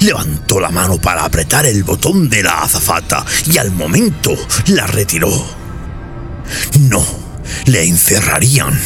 Levantó 0.00 0.60
la 0.60 0.70
mano 0.70 0.98
para 0.98 1.24
apretar 1.24 1.66
el 1.66 1.82
botón 1.82 2.28
de 2.28 2.42
la 2.44 2.60
azafata 2.60 3.24
y 3.46 3.58
al 3.58 3.72
momento 3.72 4.34
la 4.68 4.86
retiró. 4.86 5.30
No, 6.80 7.04
le 7.66 7.84
encerrarían, 7.84 8.80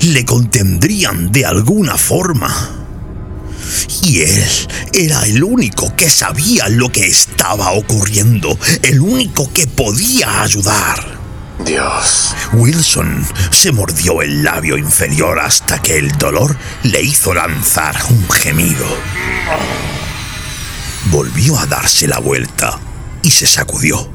le 0.00 0.24
contendrían 0.24 1.30
de 1.30 1.46
alguna 1.46 1.96
forma. 1.96 2.81
Y 4.02 4.22
él 4.22 4.44
era 4.92 5.24
el 5.24 5.42
único 5.42 5.94
que 5.96 6.08
sabía 6.08 6.68
lo 6.68 6.90
que 6.90 7.06
estaba 7.06 7.72
ocurriendo, 7.72 8.58
el 8.82 9.00
único 9.00 9.52
que 9.52 9.66
podía 9.66 10.42
ayudar. 10.42 11.20
Dios. 11.64 12.34
Wilson 12.52 13.26
se 13.50 13.72
mordió 13.72 14.22
el 14.22 14.42
labio 14.42 14.76
inferior 14.76 15.38
hasta 15.38 15.80
que 15.80 15.96
el 15.96 16.10
dolor 16.18 16.56
le 16.82 17.02
hizo 17.02 17.34
lanzar 17.34 17.96
un 18.10 18.28
gemido. 18.28 18.86
Volvió 21.06 21.58
a 21.58 21.66
darse 21.66 22.08
la 22.08 22.18
vuelta 22.18 22.78
y 23.22 23.30
se 23.30 23.46
sacudió. 23.46 24.12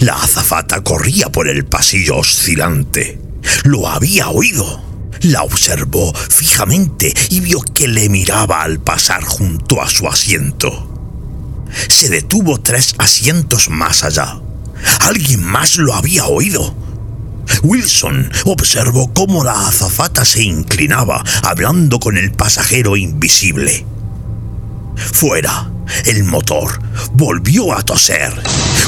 La 0.00 0.14
azafata 0.14 0.82
corría 0.82 1.30
por 1.30 1.48
el 1.48 1.64
pasillo 1.64 2.16
oscilante. 2.16 3.20
Lo 3.64 3.88
había 3.88 4.28
oído. 4.28 4.91
La 5.22 5.44
observó 5.44 6.12
fijamente 6.14 7.14
y 7.30 7.38
vio 7.40 7.60
que 7.60 7.86
le 7.86 8.08
miraba 8.08 8.62
al 8.62 8.80
pasar 8.80 9.22
junto 9.22 9.80
a 9.80 9.88
su 9.88 10.08
asiento. 10.08 10.88
Se 11.88 12.08
detuvo 12.08 12.60
tres 12.60 12.96
asientos 12.98 13.68
más 13.68 14.02
allá. 14.02 14.40
Alguien 15.00 15.44
más 15.44 15.76
lo 15.76 15.94
había 15.94 16.26
oído. 16.26 16.74
Wilson 17.62 18.32
observó 18.46 19.12
cómo 19.14 19.44
la 19.44 19.68
azafata 19.68 20.24
se 20.24 20.42
inclinaba, 20.42 21.22
hablando 21.44 22.00
con 22.00 22.16
el 22.16 22.32
pasajero 22.32 22.96
invisible. 22.96 23.86
Fuera, 24.96 25.70
el 26.04 26.24
motor 26.24 26.82
volvió 27.12 27.76
a 27.76 27.82
toser. 27.82 28.32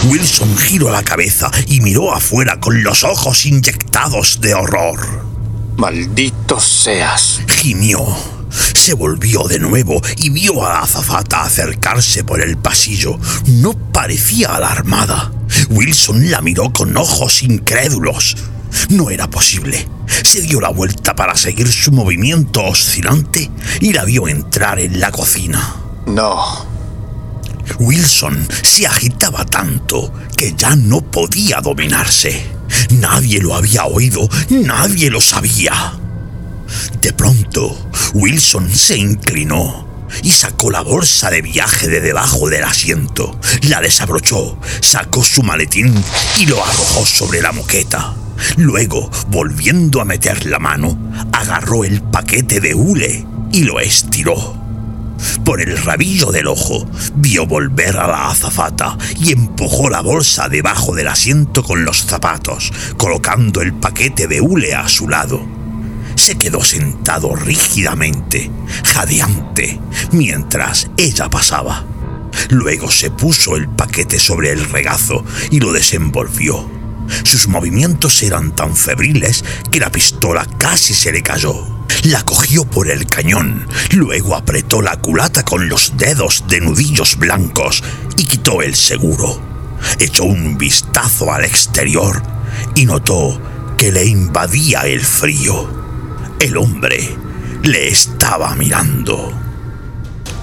Wilson 0.06 0.56
giró 0.58 0.90
la 0.90 1.04
cabeza 1.04 1.48
y 1.68 1.80
miró 1.80 2.12
afuera 2.12 2.58
con 2.58 2.82
los 2.82 3.04
ojos 3.04 3.46
inyectados 3.46 4.40
de 4.40 4.54
horror. 4.54 5.33
Maldito 5.76 6.60
seas. 6.60 7.40
Gimió. 7.48 8.04
Se 8.74 8.94
volvió 8.94 9.44
de 9.44 9.58
nuevo 9.58 10.00
y 10.16 10.30
vio 10.30 10.64
a 10.64 10.74
la 10.74 10.78
azafata 10.80 11.42
acercarse 11.42 12.22
por 12.22 12.40
el 12.40 12.56
pasillo. 12.56 13.18
No 13.46 13.72
parecía 13.72 14.54
alarmada. 14.54 15.32
Wilson 15.70 16.30
la 16.30 16.40
miró 16.40 16.72
con 16.72 16.96
ojos 16.96 17.42
incrédulos. 17.42 18.36
No 18.90 19.10
era 19.10 19.28
posible. 19.28 19.88
Se 20.22 20.42
dio 20.42 20.60
la 20.60 20.68
vuelta 20.68 21.14
para 21.14 21.34
seguir 21.34 21.70
su 21.70 21.90
movimiento 21.92 22.62
oscilante 22.64 23.50
y 23.80 23.92
la 23.92 24.04
vio 24.04 24.28
entrar 24.28 24.78
en 24.78 25.00
la 25.00 25.10
cocina. 25.10 25.76
No. 26.06 26.73
Wilson 27.78 28.46
se 28.62 28.86
agitaba 28.86 29.44
tanto 29.44 30.12
que 30.36 30.54
ya 30.56 30.76
no 30.76 31.00
podía 31.00 31.60
dominarse. 31.60 32.46
Nadie 32.90 33.40
lo 33.40 33.54
había 33.54 33.84
oído, 33.84 34.28
nadie 34.50 35.10
lo 35.10 35.20
sabía. 35.20 35.94
De 37.00 37.12
pronto, 37.12 37.90
Wilson 38.14 38.74
se 38.74 38.96
inclinó 38.96 39.84
y 40.22 40.30
sacó 40.30 40.70
la 40.70 40.80
bolsa 40.80 41.30
de 41.30 41.42
viaje 41.42 41.88
de 41.88 42.00
debajo 42.00 42.48
del 42.48 42.64
asiento. 42.64 43.38
La 43.62 43.80
desabrochó, 43.80 44.58
sacó 44.80 45.22
su 45.24 45.42
maletín 45.42 45.92
y 46.38 46.46
lo 46.46 46.64
arrojó 46.64 47.04
sobre 47.04 47.42
la 47.42 47.52
moqueta. 47.52 48.14
Luego, 48.56 49.10
volviendo 49.28 50.00
a 50.00 50.04
meter 50.04 50.46
la 50.46 50.58
mano, 50.58 50.98
agarró 51.32 51.84
el 51.84 52.02
paquete 52.02 52.60
de 52.60 52.74
hule 52.74 53.26
y 53.52 53.62
lo 53.62 53.80
estiró. 53.80 54.63
Por 55.44 55.60
el 55.60 55.76
rabillo 55.76 56.32
del 56.32 56.46
ojo 56.46 56.86
vio 57.14 57.46
volver 57.46 57.96
a 57.96 58.06
la 58.06 58.28
azafata 58.28 58.96
y 59.18 59.32
empujó 59.32 59.88
la 59.88 60.00
bolsa 60.00 60.48
debajo 60.48 60.94
del 60.94 61.08
asiento 61.08 61.62
con 61.62 61.84
los 61.84 62.04
zapatos, 62.04 62.72
colocando 62.96 63.62
el 63.62 63.74
paquete 63.74 64.26
de 64.26 64.40
hule 64.40 64.74
a 64.74 64.88
su 64.88 65.08
lado. 65.08 65.46
Se 66.16 66.36
quedó 66.36 66.62
sentado 66.62 67.34
rígidamente, 67.34 68.50
jadeante, 68.84 69.80
mientras 70.12 70.88
ella 70.96 71.28
pasaba. 71.28 71.84
Luego 72.50 72.90
se 72.90 73.10
puso 73.10 73.56
el 73.56 73.68
paquete 73.68 74.18
sobre 74.18 74.50
el 74.50 74.64
regazo 74.70 75.24
y 75.50 75.60
lo 75.60 75.72
desenvolvió. 75.72 76.70
Sus 77.22 77.48
movimientos 77.48 78.22
eran 78.22 78.54
tan 78.54 78.76
febriles 78.76 79.44
que 79.70 79.80
la 79.80 79.90
pistola 79.90 80.46
casi 80.58 80.94
se 80.94 81.12
le 81.12 81.22
cayó. 81.22 81.73
La 82.04 82.22
cogió 82.22 82.66
por 82.66 82.90
el 82.90 83.06
cañón, 83.06 83.66
luego 83.92 84.36
apretó 84.36 84.82
la 84.82 84.96
culata 84.98 85.42
con 85.42 85.70
los 85.70 85.96
dedos 85.96 86.44
de 86.48 86.60
nudillos 86.60 87.16
blancos 87.16 87.82
y 88.18 88.24
quitó 88.24 88.60
el 88.60 88.74
seguro. 88.74 89.40
Echó 89.98 90.24
un 90.24 90.58
vistazo 90.58 91.32
al 91.32 91.46
exterior 91.46 92.22
y 92.74 92.84
notó 92.84 93.40
que 93.78 93.90
le 93.90 94.04
invadía 94.04 94.82
el 94.82 95.00
frío. 95.00 95.66
El 96.38 96.58
hombre 96.58 97.16
le 97.62 97.88
estaba 97.88 98.54
mirando. 98.54 99.32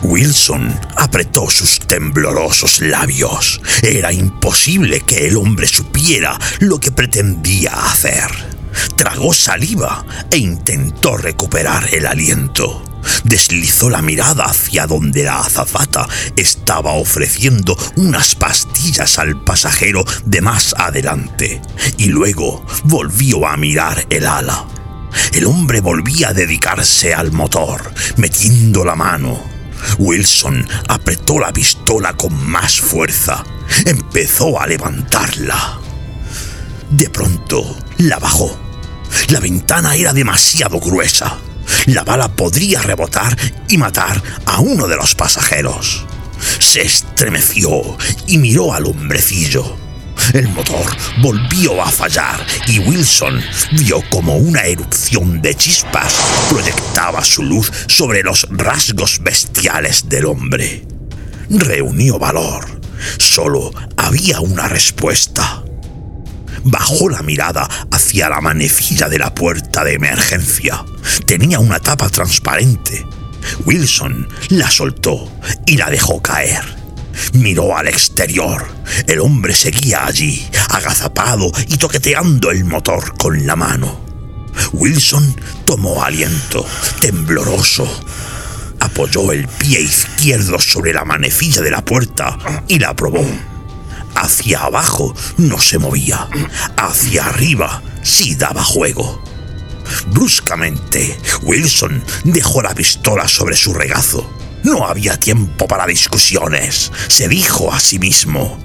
Wilson 0.02 0.80
apretó 0.98 1.48
sus 1.48 1.78
temblorosos 1.78 2.80
labios. 2.80 3.62
Era 3.84 4.12
imposible 4.12 5.02
que 5.02 5.28
el 5.28 5.38
hombre 5.38 5.68
supiera 5.68 6.40
lo 6.60 6.80
que 6.80 6.92
pretendía 6.92 7.72
hacer. 7.86 8.51
Tragó 8.96 9.34
saliva 9.34 10.06
e 10.30 10.38
intentó 10.38 11.18
recuperar 11.18 11.94
el 11.94 12.06
aliento. 12.06 12.84
Deslizó 13.24 13.90
la 13.90 14.02
mirada 14.02 14.46
hacia 14.46 14.88
donde 14.88 15.24
la 15.24 15.40
azafata 15.40 16.08
estaba 16.36 16.94
ofreciendo 16.94 17.78
unas 17.96 18.36
pastillas 18.36 19.18
al 19.20 19.44
pasajero 19.44 20.06
de 20.26 20.42
más 20.42 20.76
adelante 20.78 21.62
y 21.98 22.06
luego 22.06 22.66
volvió 22.84 23.48
a 23.48 23.58
mirar 23.58 24.06
el 24.10 24.28
ala. 24.28 24.66
El 25.34 25.46
hombre 25.46 25.82
volvía 25.82 26.30
a 26.30 26.34
dedicarse 26.34 27.14
al 27.14 27.32
motor, 27.32 27.92
metiendo 28.18 28.86
la 28.86 28.96
mano. 28.96 29.42
Wilson 29.98 30.68
apretó 30.88 31.40
la 31.40 31.52
pistola 31.52 32.14
con 32.14 32.34
más 32.50 32.80
fuerza. 32.80 33.44
Empezó 33.86 34.60
a 34.60 34.68
levantarla. 34.68 35.80
De 36.90 37.10
pronto 37.10 37.78
la 38.08 38.20
bajó. 38.20 38.58
La 39.30 39.40
ventana 39.40 39.96
era 39.96 40.14
demasiado 40.14 40.80
gruesa. 40.80 41.38
La 41.88 42.04
bala 42.04 42.30
podría 42.30 42.82
rebotar 42.82 43.38
y 43.68 43.78
matar 43.78 44.22
a 44.46 44.60
uno 44.60 44.88
de 44.88 44.96
los 44.96 45.16
pasajeros. 45.16 46.06
Se 46.60 46.82
estremeció 46.82 47.98
y 48.28 48.38
miró 48.38 48.74
al 48.74 48.88
hombrecillo. 48.88 49.78
El 50.34 50.50
motor 50.50 50.86
volvió 51.22 51.82
a 51.82 51.90
fallar 51.90 52.46
y 52.68 52.80
Wilson 52.80 53.42
vio 53.72 54.02
como 54.10 54.38
una 54.38 54.66
erupción 54.66 55.42
de 55.42 55.56
chispas 55.56 56.16
proyectaba 56.50 57.24
su 57.24 57.44
luz 57.44 57.72
sobre 57.88 58.22
los 58.22 58.48
rasgos 58.52 59.20
bestiales 59.22 60.10
del 60.10 60.26
hombre. 60.26 60.86
Reunió 61.50 62.20
valor. 62.20 62.82
Solo 63.18 63.72
había 63.98 64.40
una 64.42 64.68
respuesta. 64.68 65.64
Bajó 66.64 67.10
la 67.10 67.22
mirada 67.22 67.68
hacia 67.92 68.30
la 68.30 68.42
manecilla 68.42 69.10
de 69.10 69.18
la 69.18 69.34
puerta 69.34 69.84
de 69.84 69.94
emergencia. 69.94 70.86
Tenía 71.26 71.60
una 71.60 71.80
tapa 71.80 72.10
transparente. 72.10 73.06
Wilson 73.66 74.28
la 74.50 74.70
soltó 74.70 75.32
y 75.66 75.78
la 75.78 75.90
dejó 75.90 76.22
caer. 76.22 76.64
Miró 77.34 77.76
al 77.76 77.88
exterior. 77.88 78.68
El 79.08 79.20
hombre 79.20 79.54
seguía 79.54 80.06
allí, 80.06 80.48
agazapado 80.70 81.52
y 81.68 81.78
toqueteando 81.78 82.52
el 82.52 82.64
motor 82.66 83.18
con 83.18 83.46
la 83.46 83.56
mano. 83.56 84.00
Wilson 84.74 85.36
tomó 85.66 86.04
aliento, 86.04 86.66
tembloroso. 87.00 87.88
Apoyó 88.80 89.32
el 89.32 89.48
pie 89.48 89.82
izquierdo 89.82 90.60
sobre 90.60 90.94
la 90.94 91.06
manecilla 91.06 91.62
de 91.62 91.72
la 91.72 91.84
puerta 91.84 92.38
y 92.68 92.80
la 92.80 92.96
probó. 92.96 93.26
Hacia 94.22 94.60
abajo 94.66 95.16
no 95.38 95.60
se 95.60 95.80
movía. 95.80 96.30
Hacia 96.78 97.26
arriba 97.26 97.82
sí 98.04 98.36
daba 98.36 98.64
juego. 98.64 99.20
Bruscamente, 100.14 101.18
Wilson 101.42 102.04
dejó 102.24 102.62
la 102.62 102.76
pistola 102.76 103.28
sobre 103.28 103.56
su 103.56 103.74
regazo. 103.74 104.32
No 104.62 104.86
había 104.86 105.18
tiempo 105.18 105.68
para 105.68 105.88
discusiones, 105.88 106.92
se 107.08 107.28
dijo 107.28 107.74
a 107.74 107.80
sí 107.80 107.98
mismo. 107.98 108.60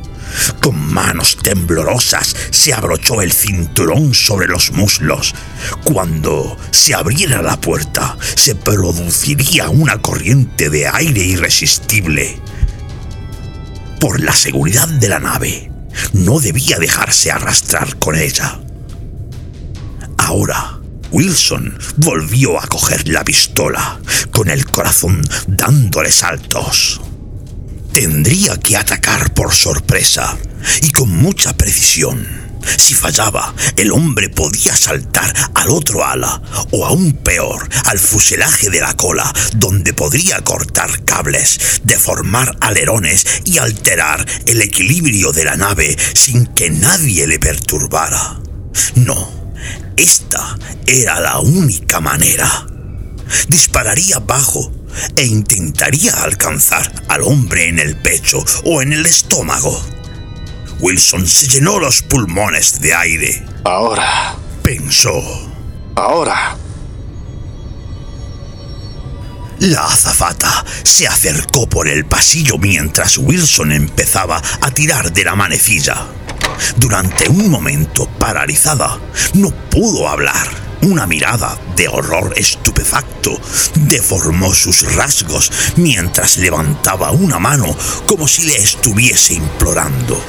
Con 0.61 0.79
manos 0.93 1.39
temblorosas 1.43 2.37
se 2.51 2.75
abrochó 2.75 3.23
el 3.23 3.33
cinturón 3.33 4.13
sobre 4.13 4.49
los 4.49 4.73
muslos. 4.73 5.35
Cuando 5.85 6.59
se 6.71 6.95
abriera 6.95 7.41
la 7.41 7.59
puerta, 7.59 8.19
se 8.35 8.55
produciría 8.57 9.71
una 9.71 10.03
corriente 10.03 10.69
de 10.69 10.87
aire 10.87 11.23
irresistible. 11.23 12.43
Por 14.01 14.21
la 14.21 14.35
seguridad 14.35 14.89
de 14.89 15.09
la 15.09 15.19
nave, 15.19 15.71
no 16.13 16.39
debía 16.41 16.79
dejarse 16.79 17.31
arrastrar 17.31 17.99
con 17.99 18.17
ella. 18.17 18.61
Ahora, 20.19 20.81
Wilson 21.11 21.79
volvió 21.97 22.61
a 22.61 22.67
coger 22.67 23.09
la 23.09 23.25
pistola, 23.25 24.01
con 24.31 24.51
el 24.51 24.67
corazón 24.67 25.23
dándole 25.47 26.11
saltos. 26.11 27.01
Tendría 27.93 28.59
que 28.59 28.77
atacar 28.77 29.33
por 29.33 29.55
sorpresa 29.55 30.37
y 30.83 30.91
con 30.91 31.09
mucha 31.11 31.57
precisión. 31.57 32.46
Si 32.77 32.95
fallaba, 32.95 33.55
el 33.77 33.93
hombre 33.93 34.29
podía 34.29 34.75
saltar 34.77 35.33
al 35.55 35.71
otro 35.71 36.05
ala 36.05 36.43
o 36.71 36.87
aún 36.87 37.13
peor, 37.13 37.69
al 37.85 37.99
fuselaje 37.99 38.71
de 38.71 38.81
la 38.81 38.95
cola, 38.95 39.33
donde 39.55 39.93
podría 39.93 40.41
cortar 40.41 41.05
cables, 41.05 41.81
deformar 41.85 42.57
alerones 42.61 43.25
y 43.45 43.59
alterar 43.59 44.25
el 44.47 44.63
equilibrio 44.63 45.33
de 45.33 45.45
la 45.45 45.57
nave 45.57 45.97
sin 46.15 46.47
que 46.47 46.71
nadie 46.71 47.27
le 47.27 47.39
perturbara. 47.39 48.41
No, 48.95 49.53
esta 49.97 50.59
era 50.87 51.21
la 51.21 51.39
única 51.39 52.01
manera. 52.01 52.67
Dispararía 53.49 54.19
bajo 54.19 54.73
e 55.17 55.25
intentaría 55.27 56.13
alcanzar 56.23 56.91
al 57.09 57.23
hombre 57.23 57.69
en 57.69 57.79
el 57.79 57.97
pecho 57.97 58.45
o 58.65 58.83
en 58.83 58.93
el 58.93 59.07
estómago. 59.07 59.83
Wilson 60.79 61.27
se 61.27 61.49
llenó 61.49 61.79
los 61.79 62.03
pulmones 62.03 62.81
de 62.81 62.95
aire. 62.95 63.45
Ahora. 63.65 64.37
Pensó. 64.63 65.23
Ahora. 65.95 66.57
La 69.61 69.85
azafata 69.85 70.65
se 70.83 71.07
acercó 71.07 71.67
por 71.67 71.89
el 71.89 72.05
pasillo 72.05 72.59
mientras 72.59 73.17
Wilson 73.17 73.73
empezaba 73.73 74.43
a 74.61 74.71
tirar 74.71 75.13
de 75.13 75.25
la 75.25 75.35
manecilla. 75.35 76.07
Durante 76.77 77.29
un 77.29 77.51
momento 77.51 78.07
paralizada, 78.19 78.99
no 79.33 79.51
pudo 79.71 80.09
hablar. 80.09 80.47
Una 80.83 81.07
mirada 81.07 81.59
de 81.75 81.89
horror 81.89 82.35
estupefacto 82.37 83.41
deformó 83.75 84.53
sus 84.55 84.95
rasgos 84.95 85.51
mientras 85.77 86.37
levantaba 86.37 87.13
una 87.13 87.39
mano 87.39 87.75
como 88.07 88.29
si 88.29 88.45
le 88.45 88.57
estuviese 88.57 89.35
implorando. 89.35 90.23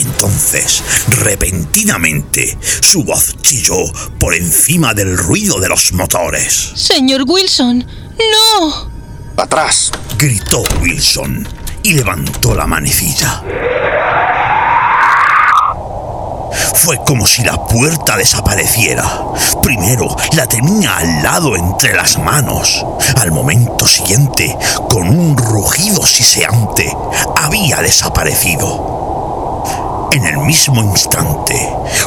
Entonces, 0.00 0.82
repentinamente, 1.08 2.56
su 2.80 3.04
voz 3.04 3.36
chilló 3.42 3.76
por 4.18 4.34
encima 4.34 4.94
del 4.94 5.16
ruido 5.16 5.60
de 5.60 5.68
los 5.68 5.92
motores. 5.92 6.72
Señor 6.74 7.24
Wilson, 7.26 7.86
no. 8.18 8.90
Atrás, 9.36 9.90
gritó 10.18 10.62
Wilson 10.80 11.46
y 11.82 11.94
levantó 11.94 12.54
la 12.54 12.66
manecilla. 12.66 13.42
Fue 16.74 16.96
como 17.04 17.26
si 17.26 17.44
la 17.44 17.62
puerta 17.66 18.16
desapareciera. 18.16 19.04
Primero 19.62 20.16
la 20.32 20.46
tenía 20.46 20.96
al 20.96 21.22
lado 21.22 21.54
entre 21.54 21.94
las 21.94 22.18
manos. 22.18 22.84
Al 23.20 23.32
momento 23.32 23.86
siguiente, 23.86 24.56
con 24.88 25.08
un 25.08 25.36
rugido 25.36 26.04
siseante, 26.06 26.90
había 27.36 27.82
desaparecido. 27.82 29.09
En 30.12 30.24
el 30.24 30.38
mismo 30.38 30.82
instante, 30.82 31.54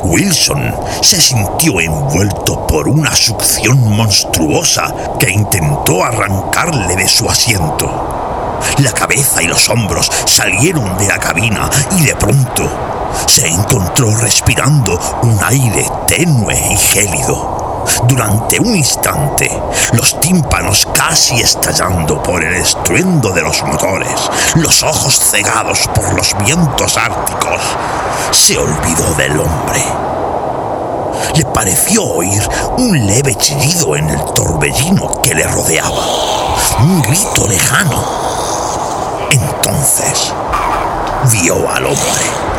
Wilson 0.04 0.76
se 1.02 1.22
sintió 1.22 1.80
envuelto 1.80 2.68
por 2.68 2.90
una 2.90 3.16
succión 3.16 3.96
monstruosa 3.96 4.94
que 5.18 5.32
intentó 5.32 6.04
arrancarle 6.04 6.98
de 6.98 7.08
su 7.08 7.30
asiento. 7.30 8.60
La 8.80 8.92
cabeza 8.92 9.42
y 9.42 9.48
los 9.48 9.70
hombros 9.70 10.12
salieron 10.26 10.98
de 10.98 11.08
la 11.08 11.18
cabina 11.18 11.70
y 11.98 12.04
de 12.04 12.16
pronto 12.18 12.70
se 13.26 13.48
encontró 13.48 14.14
respirando 14.18 15.00
un 15.22 15.40
aire 15.42 15.86
tenue 16.06 16.56
y 16.72 16.76
gélido. 16.76 17.63
Durante 18.08 18.60
un 18.60 18.76
instante, 18.76 19.50
los 19.94 20.20
tímpanos 20.20 20.88
casi 20.94 21.36
estallando 21.42 22.22
por 22.22 22.44
el 22.44 22.56
estruendo 22.56 23.30
de 23.32 23.42
los 23.42 23.64
motores, 23.64 24.30
los 24.56 24.84
ojos 24.84 25.20
cegados 25.20 25.88
por 25.94 26.14
los 26.14 26.36
vientos 26.44 26.98
árticos, 26.98 27.62
se 28.32 28.58
olvidó 28.58 29.14
del 29.16 29.40
hombre. 29.40 29.84
Le 31.36 31.46
pareció 31.46 32.04
oír 32.04 32.48
un 32.78 33.06
leve 33.06 33.36
chillido 33.36 33.96
en 33.96 34.10
el 34.10 34.24
torbellino 34.34 35.22
que 35.22 35.36
le 35.36 35.48
rodeaba, 35.48 36.06
un 36.80 37.02
grito 37.02 37.48
lejano. 37.48 38.04
Entonces, 39.32 40.34
vio 41.32 41.70
al 41.70 41.86
hombre 41.86 42.53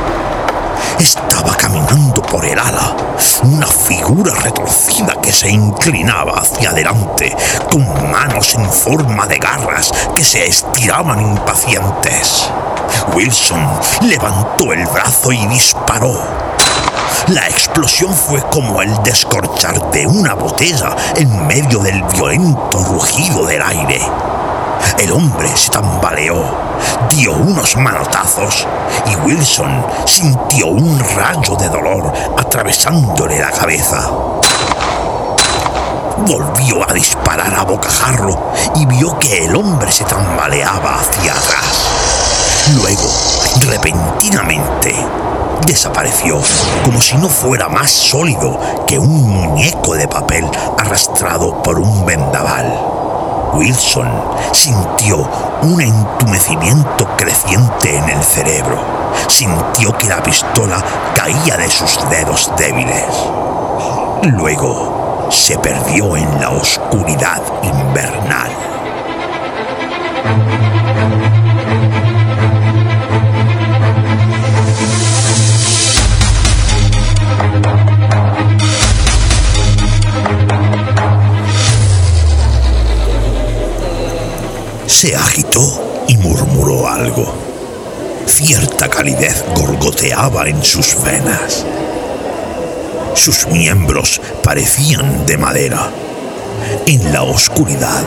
estaba 0.99 1.57
caminando 1.57 2.23
por 2.23 2.45
el 2.45 2.59
ala, 2.59 2.97
una 3.43 3.67
figura 3.67 4.35
retorcida 4.35 5.21
que 5.21 5.33
se 5.33 5.51
inclinaba 5.51 6.41
hacia 6.41 6.71
adelante, 6.71 7.35
con 7.71 8.11
manos 8.11 8.55
en 8.55 8.71
forma 8.71 9.27
de 9.27 9.39
garras 9.39 9.93
que 10.15 10.25
se 10.25 10.47
estiraban 10.47 11.21
impacientes. 11.21 12.51
Wilson 13.15 13.67
levantó 14.03 14.73
el 14.73 14.87
brazo 14.87 15.33
y 15.33 15.47
disparó. 15.47 16.15
La 17.29 17.47
explosión 17.49 18.13
fue 18.13 18.43
como 18.51 18.83
el 18.83 19.03
descorchar 19.03 19.91
de 19.91 20.07
una 20.07 20.35
botella 20.35 20.95
en 21.17 21.47
medio 21.47 21.79
del 21.79 22.03
violento 22.05 22.79
rugido 22.85 23.47
del 23.47 23.63
aire. 23.63 24.01
El 24.99 25.13
hombre 25.13 25.49
se 25.57 25.71
tambaleó, 25.71 26.45
dio 27.11 27.33
unos 27.33 27.77
manotazos 27.77 28.67
y 29.07 29.17
Wilson 29.17 29.85
sintió 30.05 30.69
un 30.69 30.99
rayo 31.17 31.57
de 31.57 31.69
dolor 31.69 32.13
atravesándole 32.37 33.39
la 33.39 33.51
cabeza. 33.51 34.11
Volvió 36.27 36.89
a 36.89 36.93
disparar 36.93 37.55
a 37.55 37.65
bocajarro 37.65 38.53
y 38.77 38.87
vio 38.87 39.19
que 39.19 39.45
el 39.45 39.57
hombre 39.57 39.91
se 39.91 40.05
tambaleaba 40.05 41.01
hacia 41.01 41.33
atrás. 41.33 41.89
Luego, 42.77 43.11
repentinamente, 43.69 44.95
desapareció 45.67 46.41
como 46.85 47.01
si 47.01 47.17
no 47.17 47.29
fuera 47.29 47.69
más 47.69 47.91
sólido 47.91 48.59
que 48.87 48.99
un 48.99 49.23
muñeco 49.29 49.95
de 49.95 50.09
papel 50.09 50.49
arrastrado 50.79 51.63
por 51.63 51.79
un 51.79 52.07
vendaval. 52.07 52.73
Wilson 53.55 54.11
sintió 54.53 55.29
un 55.63 55.81
entumecimiento 55.81 57.07
creciente 57.17 57.97
en 57.97 58.09
el 58.11 58.23
cerebro. 58.23 58.79
Sintió 59.29 59.97
que 59.97 60.09
la 60.09 60.23
pistola 60.23 60.83
caía 61.15 61.57
de 61.57 61.71
sus 61.71 61.99
dedos 62.11 62.51
débiles. 62.57 63.07
Luego 64.23 65.29
se 65.31 65.57
perdió 65.59 66.17
en 66.17 66.41
la 66.41 66.51
oscuridad 66.51 67.43
invernal. 67.63 68.51
Se 85.05 85.15
agitó 85.15 86.05
y 86.09 86.17
murmuró 86.17 86.89
algo. 86.89 87.31
Cierta 88.25 88.89
calidez 88.89 89.45
gorgoteaba 89.55 90.49
en 90.49 90.65
sus 90.65 90.97
venas. 91.05 91.67
Sus 93.15 93.47
miembros 93.49 94.23
parecían 94.43 95.27
de 95.27 95.37
madera. 95.37 95.91
En 96.87 97.13
la 97.13 97.23
oscuridad 97.23 98.03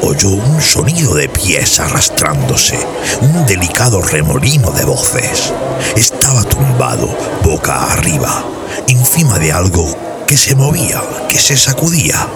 oyó 0.00 0.30
un 0.30 0.62
sonido 0.62 1.14
de 1.14 1.28
pies 1.28 1.80
arrastrándose, 1.80 2.78
un 3.20 3.44
delicado 3.44 4.00
remolino 4.00 4.70
de 4.70 4.86
voces. 4.86 5.52
Estaba 5.96 6.44
tumbado, 6.44 7.14
boca 7.44 7.92
arriba, 7.92 8.42
encima 8.86 9.38
de 9.38 9.52
algo 9.52 9.86
que 10.26 10.38
se 10.38 10.54
movía, 10.54 11.02
que 11.28 11.38
se 11.38 11.58
sacudía. 11.58 12.26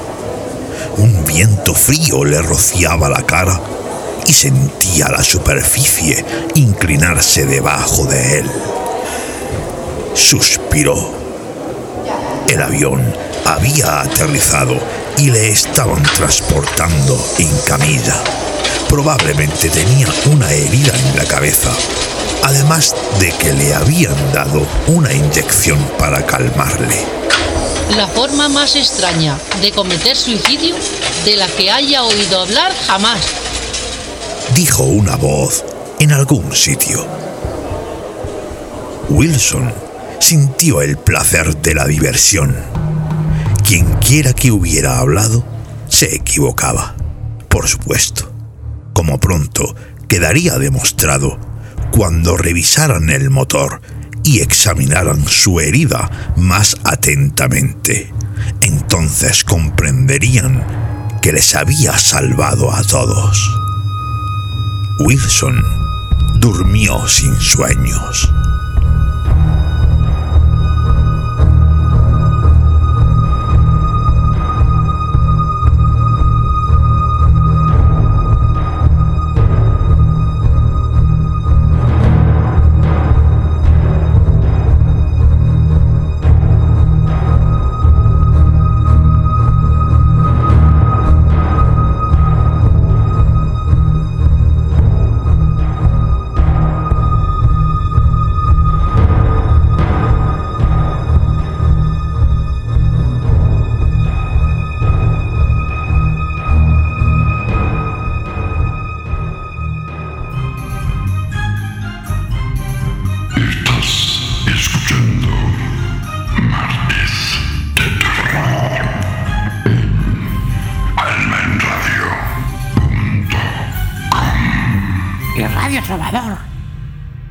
Un 0.99 1.25
viento 1.25 1.73
frío 1.73 2.27
le 2.27 2.43
rociaba 2.43 3.09
la 3.09 3.23
cara 3.23 3.59
y 4.33 4.35
sentía 4.35 5.11
la 5.11 5.23
superficie 5.23 6.25
inclinarse 6.55 7.45
debajo 7.45 8.07
de 8.07 8.39
él. 8.39 8.51
Suspiró. 10.15 11.13
El 12.49 12.63
avión 12.63 13.15
había 13.45 14.01
aterrizado 14.01 14.75
y 15.19 15.31
le 15.31 15.51
estaban 15.51 16.03
transportando 16.03 17.23
en 17.39 17.51
camilla. 17.67 18.17
Probablemente 18.89 19.69
tenía 19.69 20.09
una 20.33 20.51
herida 20.51 20.95
en 20.97 21.17
la 21.19 21.25
cabeza, 21.27 21.71
además 22.43 22.97
de 23.21 23.33
que 23.33 23.53
le 23.53 23.75
habían 23.75 24.33
dado 24.33 24.67
una 24.87 25.13
inyección 25.13 25.79
para 25.99 26.25
calmarle. 26.25 27.05
La 27.99 28.09
forma 28.09 28.49
más 28.49 28.77
extraña 28.77 29.39
de 29.61 29.73
cometer 29.73 30.17
suicidio 30.17 30.75
de 31.27 31.37
la 31.37 31.49
que 31.49 31.71
haya 31.71 32.03
oído 32.05 32.41
hablar 32.41 32.73
jamás 32.87 33.21
dijo 34.55 34.83
una 34.85 35.17
voz 35.17 35.65
en 35.99 36.13
algún 36.13 36.55
sitio. 36.55 37.07
Wilson 39.09 39.73
sintió 40.21 40.83
el 40.83 40.97
placer 40.97 41.57
de 41.57 41.75
la 41.75 41.87
diversión. 41.87 42.55
Quienquiera 43.65 44.33
que 44.33 44.51
hubiera 44.51 44.99
hablado 44.99 45.45
se 45.89 46.15
equivocaba, 46.15 46.95
por 47.49 47.69
supuesto, 47.69 48.33
como 48.93 49.19
pronto 49.19 49.75
quedaría 50.09 50.59
demostrado 50.59 51.39
cuando 51.91 52.37
revisaran 52.37 53.11
el 53.11 53.31
motor 53.31 53.81
y 54.23 54.41
examinaran 54.41 55.27
su 55.27 55.61
herida 55.61 56.11
más 56.37 56.77
atentamente. 56.85 58.13
Entonces 58.61 59.45
comprenderían 59.45 60.65
que 61.21 61.33
les 61.33 61.55
había 61.55 61.97
salvado 61.99 62.73
a 62.73 62.83
todos. 62.83 63.62
Wilson 65.05 65.65
durmió 66.35 67.09
sin 67.09 67.35
sueños. 67.41 68.33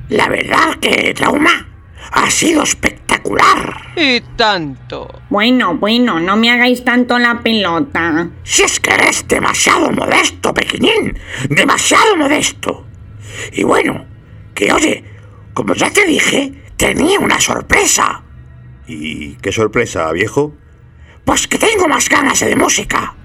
La 0.09 0.27
verdad 0.27 0.75
que 0.79 1.13
Trauma 1.13 1.67
ha 2.11 2.29
sido 2.29 2.63
espectacular. 2.63 3.91
Y 3.95 4.21
tanto. 4.35 5.21
Bueno, 5.29 5.75
bueno, 5.75 6.19
no 6.19 6.35
me 6.35 6.51
hagáis 6.51 6.83
tanto 6.83 7.17
la 7.17 7.41
pelota. 7.41 8.29
Si 8.43 8.63
es 8.63 8.79
que 8.79 8.93
eres 8.93 9.27
demasiado 9.27 9.91
modesto, 9.91 10.53
pequeñín. 10.53 11.17
Demasiado 11.49 12.17
modesto. 12.17 12.85
Y 13.53 13.63
bueno, 13.63 14.05
que 14.53 14.71
oye, 14.71 15.03
como 15.53 15.73
ya 15.73 15.89
te 15.89 16.05
dije, 16.05 16.53
tenía 16.77 17.19
una 17.19 17.39
sorpresa. 17.39 18.23
¿Y 18.87 19.35
qué 19.35 19.51
sorpresa, 19.51 20.11
viejo? 20.11 20.53
Pues 21.23 21.47
que 21.47 21.57
tengo 21.57 21.87
más 21.87 22.09
ganas 22.09 22.39
de 22.39 22.55
música. 22.55 23.15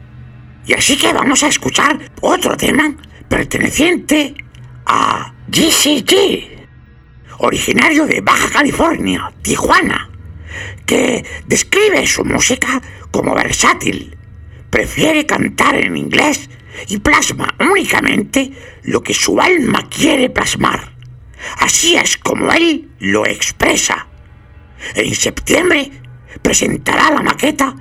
Y 0.66 0.74
así 0.74 0.97
que 0.97 1.12
vamos 1.12 1.43
a 1.43 1.49
escuchar 1.49 1.99
otro 2.20 2.57
tema 2.57 2.95
perteneciente 3.28 4.34
a 4.87 5.34
GCG. 5.49 6.55
originario 7.39 8.07
de 8.07 8.22
Baja 8.22 8.49
California, 8.49 9.30
Tijuana, 9.43 10.09
que 10.87 11.22
describe 11.47 12.07
su 12.07 12.24
música 12.24 12.80
como 13.11 13.34
versátil. 13.34 14.16
Prefiere 14.70 15.26
cantar 15.26 15.76
en 15.76 15.97
inglés 15.97 16.49
y 16.89 16.99
plasma 16.99 17.55
únicamente 17.61 18.53
lo 18.84 19.03
que 19.03 19.12
su 19.12 19.39
alma 19.39 19.87
quiere 19.91 20.30
plasmar. 20.30 20.97
Así 21.59 21.97
es 21.97 22.16
como 22.16 22.51
él 22.53 22.89
lo 22.99 23.26
expresa. 23.26 24.07
En 24.95 25.14
septiembre 25.14 25.91
presentará 26.41 27.11
la 27.11 27.22
maqueta 27.22 27.74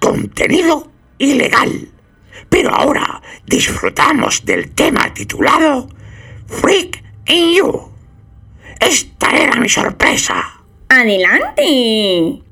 Contenido 0.00 0.92
Ilegal. 1.18 1.88
Pero 2.50 2.74
ahora 2.74 3.22
disfrutamos 3.46 4.44
del 4.44 4.72
tema 4.72 5.12
titulado 5.14 5.88
Freak 6.60 7.02
in 7.26 7.54
You. 7.54 7.90
Esta 8.80 9.30
era 9.30 9.60
mi 9.60 9.68
sorpresa. 9.68 10.34
¡Adelante! 10.88 12.42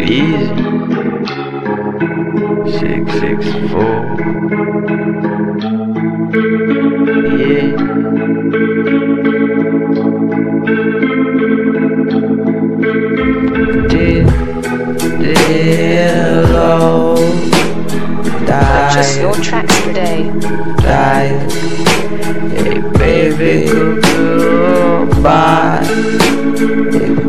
Easy. 0.00 0.50
Six 2.78 3.12
six 3.20 3.46
four. 3.70 4.02
Yeah. 7.38 7.92
Hello 15.24 16.31
Purchase 18.92 19.16
your 19.16 19.34
tracks 19.36 19.82
today. 19.84 20.30
Die. 20.76 21.28
Hey 22.52 22.80
baby, 22.98 23.72
goodbye. 24.02 25.80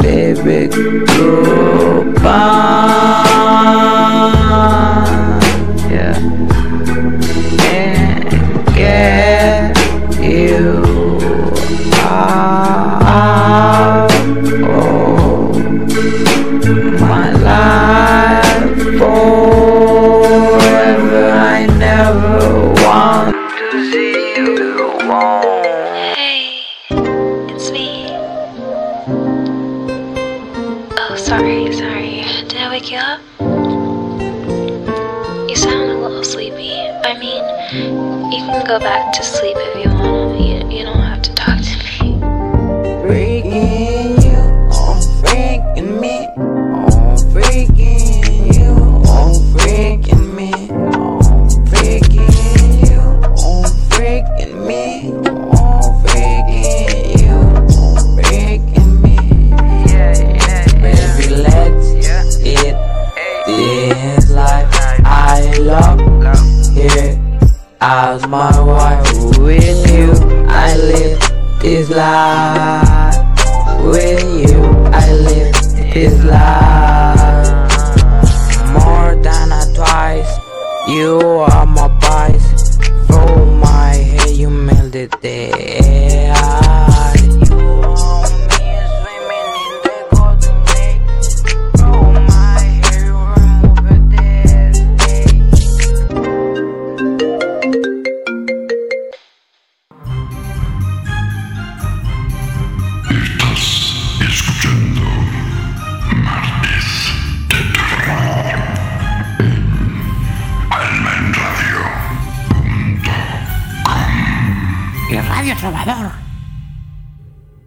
Hey 0.03 0.33
baby, 0.33 0.67
goodbye. 1.05 3.02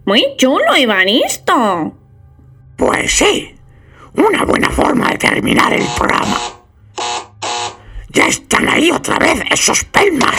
Muy 0.05 0.35
chulo, 0.37 0.75
Evaristo. 0.75 1.93
Pues 2.77 3.17
sí, 3.17 3.55
una 4.13 4.45
buena 4.45 4.69
forma 4.69 5.09
de 5.09 5.17
terminar 5.17 5.73
el 5.73 5.85
programa. 5.97 6.39
Ya 8.09 8.27
están 8.27 8.69
ahí 8.69 8.91
otra 8.91 9.17
vez 9.17 9.41
esos 9.49 9.83
pelmas. 9.85 10.35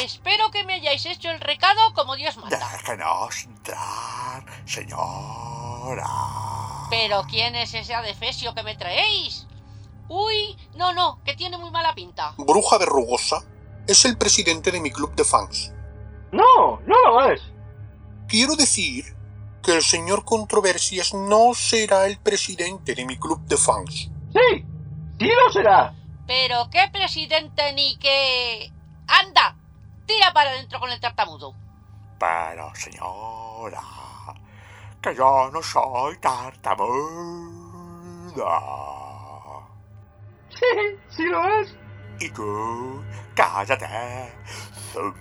Espero 0.00 0.48
que 0.52 0.62
me 0.62 0.74
hayáis 0.74 1.04
hecho 1.06 1.32
el 1.32 1.40
recado 1.40 1.92
como 1.94 2.14
Dios 2.14 2.36
manda. 2.36 2.56
Déjenos 2.56 3.44
entrar, 3.44 4.44
señora. 4.64 6.06
Pero 6.88 7.24
¿quién 7.28 7.56
es 7.56 7.74
ese 7.74 7.94
adefesio 7.94 8.54
que 8.54 8.62
me 8.62 8.76
traéis? 8.76 9.48
Uy, 10.08 10.56
no, 10.76 10.92
no, 10.92 11.18
que 11.24 11.34
tiene 11.34 11.58
muy 11.58 11.72
mala 11.72 11.96
pinta. 11.96 12.34
Bruja 12.38 12.78
verrugosa 12.78 13.44
es 13.86 14.04
el 14.04 14.16
presidente 14.16 14.70
de 14.70 14.80
mi 14.80 14.90
club 14.90 15.14
de 15.14 15.24
fans. 15.24 15.72
No, 16.32 16.80
no 16.86 16.94
lo 17.06 17.30
es. 17.30 17.40
Quiero 18.28 18.56
decir 18.56 19.04
que 19.62 19.72
el 19.74 19.82
señor 19.82 20.24
Controversias 20.24 21.14
no 21.14 21.54
será 21.54 22.06
el 22.06 22.18
presidente 22.18 22.94
de 22.94 23.04
mi 23.04 23.16
club 23.18 23.40
de 23.46 23.56
fans. 23.56 24.10
Sí, 24.32 24.64
sí 25.18 25.26
lo 25.26 25.52
será. 25.52 25.94
Pero 26.26 26.68
qué 26.70 26.88
presidente 26.92 27.72
ni 27.74 27.96
qué... 27.98 28.72
¡Anda! 29.06 29.56
Tira 30.06 30.32
para 30.32 30.50
adentro 30.50 30.80
con 30.80 30.90
el 30.90 31.00
tartamudo. 31.00 31.54
Pero, 32.18 32.74
señora, 32.74 33.82
que 35.02 35.14
yo 35.14 35.50
no 35.52 35.62
soy 35.62 36.18
tartamuda. 36.18 36.84
Sí, 40.50 40.98
sí 41.16 41.24
lo 41.24 41.60
es. 41.60 41.76
Y 42.20 42.30
tú, 42.30 43.02
cállate, 43.34 43.86
zumbao. 44.92 45.14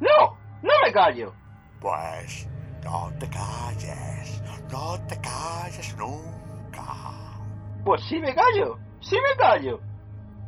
No, 0.00 0.38
no 0.62 0.72
me 0.84 0.92
callo. 0.92 1.32
Pues 1.80 2.48
no 2.84 3.12
te 3.20 3.28
calles, 3.28 4.42
no 4.70 4.98
te 5.06 5.20
calles 5.20 5.96
nunca. 5.96 7.38
Pues 7.84 8.02
sí 8.08 8.18
me 8.18 8.34
callo, 8.34 8.78
sí 9.00 9.16
me 9.16 9.36
callo. 9.36 9.80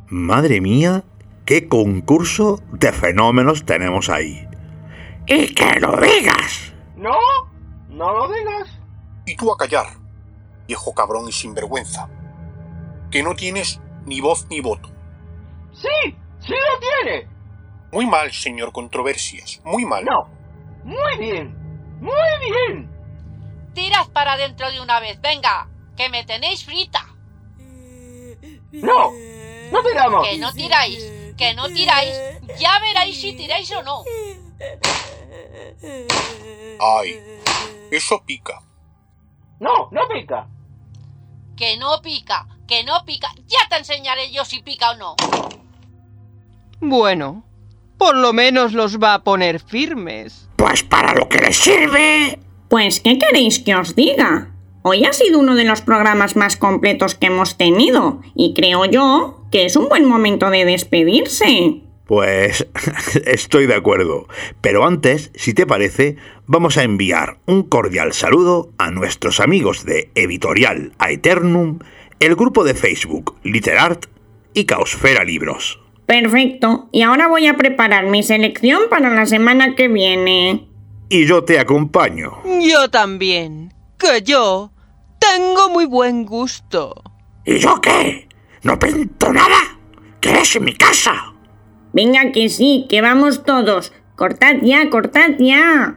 Madre 0.08 0.61
mía, 0.61 1.04
qué 1.44 1.68
concurso 1.68 2.61
de 2.72 2.92
fenómenos 2.92 3.64
tenemos 3.64 4.08
ahí. 4.08 4.48
¡Y 5.26 5.54
que 5.54 5.78
lo 5.78 5.96
digas! 6.00 6.72
No, 6.96 7.16
no 7.88 8.12
lo 8.12 8.32
digas. 8.32 8.80
Y 9.26 9.36
tú 9.36 9.52
a 9.52 9.56
callar, 9.56 9.86
viejo 10.66 10.92
cabrón 10.92 11.28
y 11.28 11.32
sinvergüenza, 11.32 12.08
que 13.11 13.22
no 13.22 13.34
tienes 13.34 13.80
ni 14.06 14.20
voz 14.20 14.46
ni 14.48 14.61
voto. 14.61 14.90
Sí, 15.72 16.16
sí 16.40 16.52
lo 16.52 16.78
tiene. 16.78 17.28
Muy 17.92 18.06
mal, 18.06 18.32
señor 18.32 18.72
Controversias, 18.72 19.61
muy 19.64 19.84
mal. 19.84 20.04
No, 20.04 20.28
muy 20.84 21.18
bien, 21.18 21.54
muy 22.00 22.14
bien. 22.40 22.90
Tirad 23.74 24.08
para 24.08 24.34
adentro 24.34 24.70
de 24.70 24.80
una 24.80 25.00
vez, 25.00 25.20
venga, 25.20 25.68
que 25.96 26.08
me 26.08 26.24
tenéis 26.24 26.64
frita. 26.64 27.06
No, 28.72 29.11
no 29.72 29.82
tiramos. 29.82 30.26
Que 30.26 30.38
no 30.38 30.52
tiráis, 30.52 31.04
que 31.36 31.54
no 31.54 31.66
tiráis. 31.68 32.14
Ya 32.58 32.78
veréis 32.78 33.20
si 33.20 33.32
tiráis 33.34 33.70
o 33.72 33.82
no. 33.82 34.04
Ay, 36.78 37.20
eso 37.90 38.22
pica. 38.24 38.62
No, 39.58 39.88
no 39.90 40.08
pica. 40.08 40.48
Que 41.56 41.76
no 41.76 42.00
pica, 42.00 42.46
que 42.71 42.85
no 42.85 43.05
pica. 43.05 43.29
Ya 43.49 43.68
te 43.68 43.77
enseñaré 43.77 44.31
yo 44.33 44.45
si 44.45 44.62
pica 44.62 44.93
o 44.93 44.97
no. 44.97 45.16
Bueno, 46.81 47.45
por 47.99 48.16
lo 48.16 48.33
menos 48.33 48.73
los 48.73 48.99
va 48.99 49.14
a 49.14 49.25
poner 49.25 49.61
firmes. 49.61 50.49
Pues 50.57 50.85
para 50.85 51.12
lo 51.12 51.29
que 51.29 51.39
les 51.39 51.57
sirve. 51.57 52.39
Pues, 52.68 53.01
¿qué 53.01 53.18
queréis 53.18 53.59
que 53.59 53.75
os 53.75 53.97
diga? 53.97 54.53
Hoy 54.83 55.05
ha 55.05 55.12
sido 55.12 55.41
uno 55.41 55.57
de 55.57 55.64
los 55.64 55.83
programas 55.83 56.37
más 56.37 56.57
completos 56.57 57.16
que 57.16 57.27
hemos 57.27 57.59
tenido 57.59 58.23
y 58.35 58.55
creo 58.55 58.85
yo 58.87 59.45
que 59.51 59.66
es 59.66 59.77
un 59.77 59.89
buen 59.89 60.07
momento 60.07 60.49
de 60.49 60.64
despedirse. 60.64 61.83
Pues 62.07 62.66
estoy 63.27 63.66
de 63.66 63.75
acuerdo. 63.75 64.29
Pero 64.61 64.87
antes, 64.87 65.33
si 65.35 65.55
te 65.55 65.66
parece, 65.66 66.16
vamos 66.47 66.79
a 66.79 66.85
enviar 66.85 67.39
un 67.47 67.64
cordial 67.64 68.12
saludo 68.12 68.71
a 68.79 68.91
nuestros 68.91 69.41
amigos 69.41 69.85
de 69.85 70.11
Editorial 70.14 70.93
Aeternum, 70.99 71.81
el 72.21 72.37
grupo 72.37 72.64
de 72.64 72.75
Facebook 72.75 73.37
Literart 73.43 74.07
y 74.55 74.66
Caosfera 74.66 75.25
Libros. 75.25 75.81
Perfecto, 76.07 76.89
y 76.93 77.03
ahora 77.03 77.29
voy 77.29 77.47
a 77.47 77.57
preparar 77.57 78.07
mi 78.07 78.23
selección 78.23 78.83
para 78.91 79.11
la 79.11 79.27
semana 79.27 79.75
que 79.75 79.89
viene. 79.89 80.68
Y 81.09 81.27
yo 81.27 81.45
te 81.45 81.59
acompaño. 81.59 82.43
Yo 82.61 82.91
también. 82.91 83.73
Que 83.99 84.23
yo 84.23 84.71
tengo 85.18 85.71
muy 85.71 85.87
buen 85.87 86.25
gusto. 86.25 87.03
¿Y 87.45 87.59
yo 87.59 87.81
qué? 87.81 88.29
¿No 88.62 88.79
pinto 88.79 89.33
nada? 89.33 89.79
¿Qué 90.21 90.41
es 90.41 90.61
mi 90.61 90.75
casa? 90.75 91.33
Venga 91.93 92.33
que 92.33 92.49
sí, 92.49 92.87
que 92.89 93.01
vamos 93.01 93.45
todos. 93.45 93.93
Cortad 94.16 94.57
ya, 94.62 94.91
cortad 94.91 95.31
ya. 95.39 95.97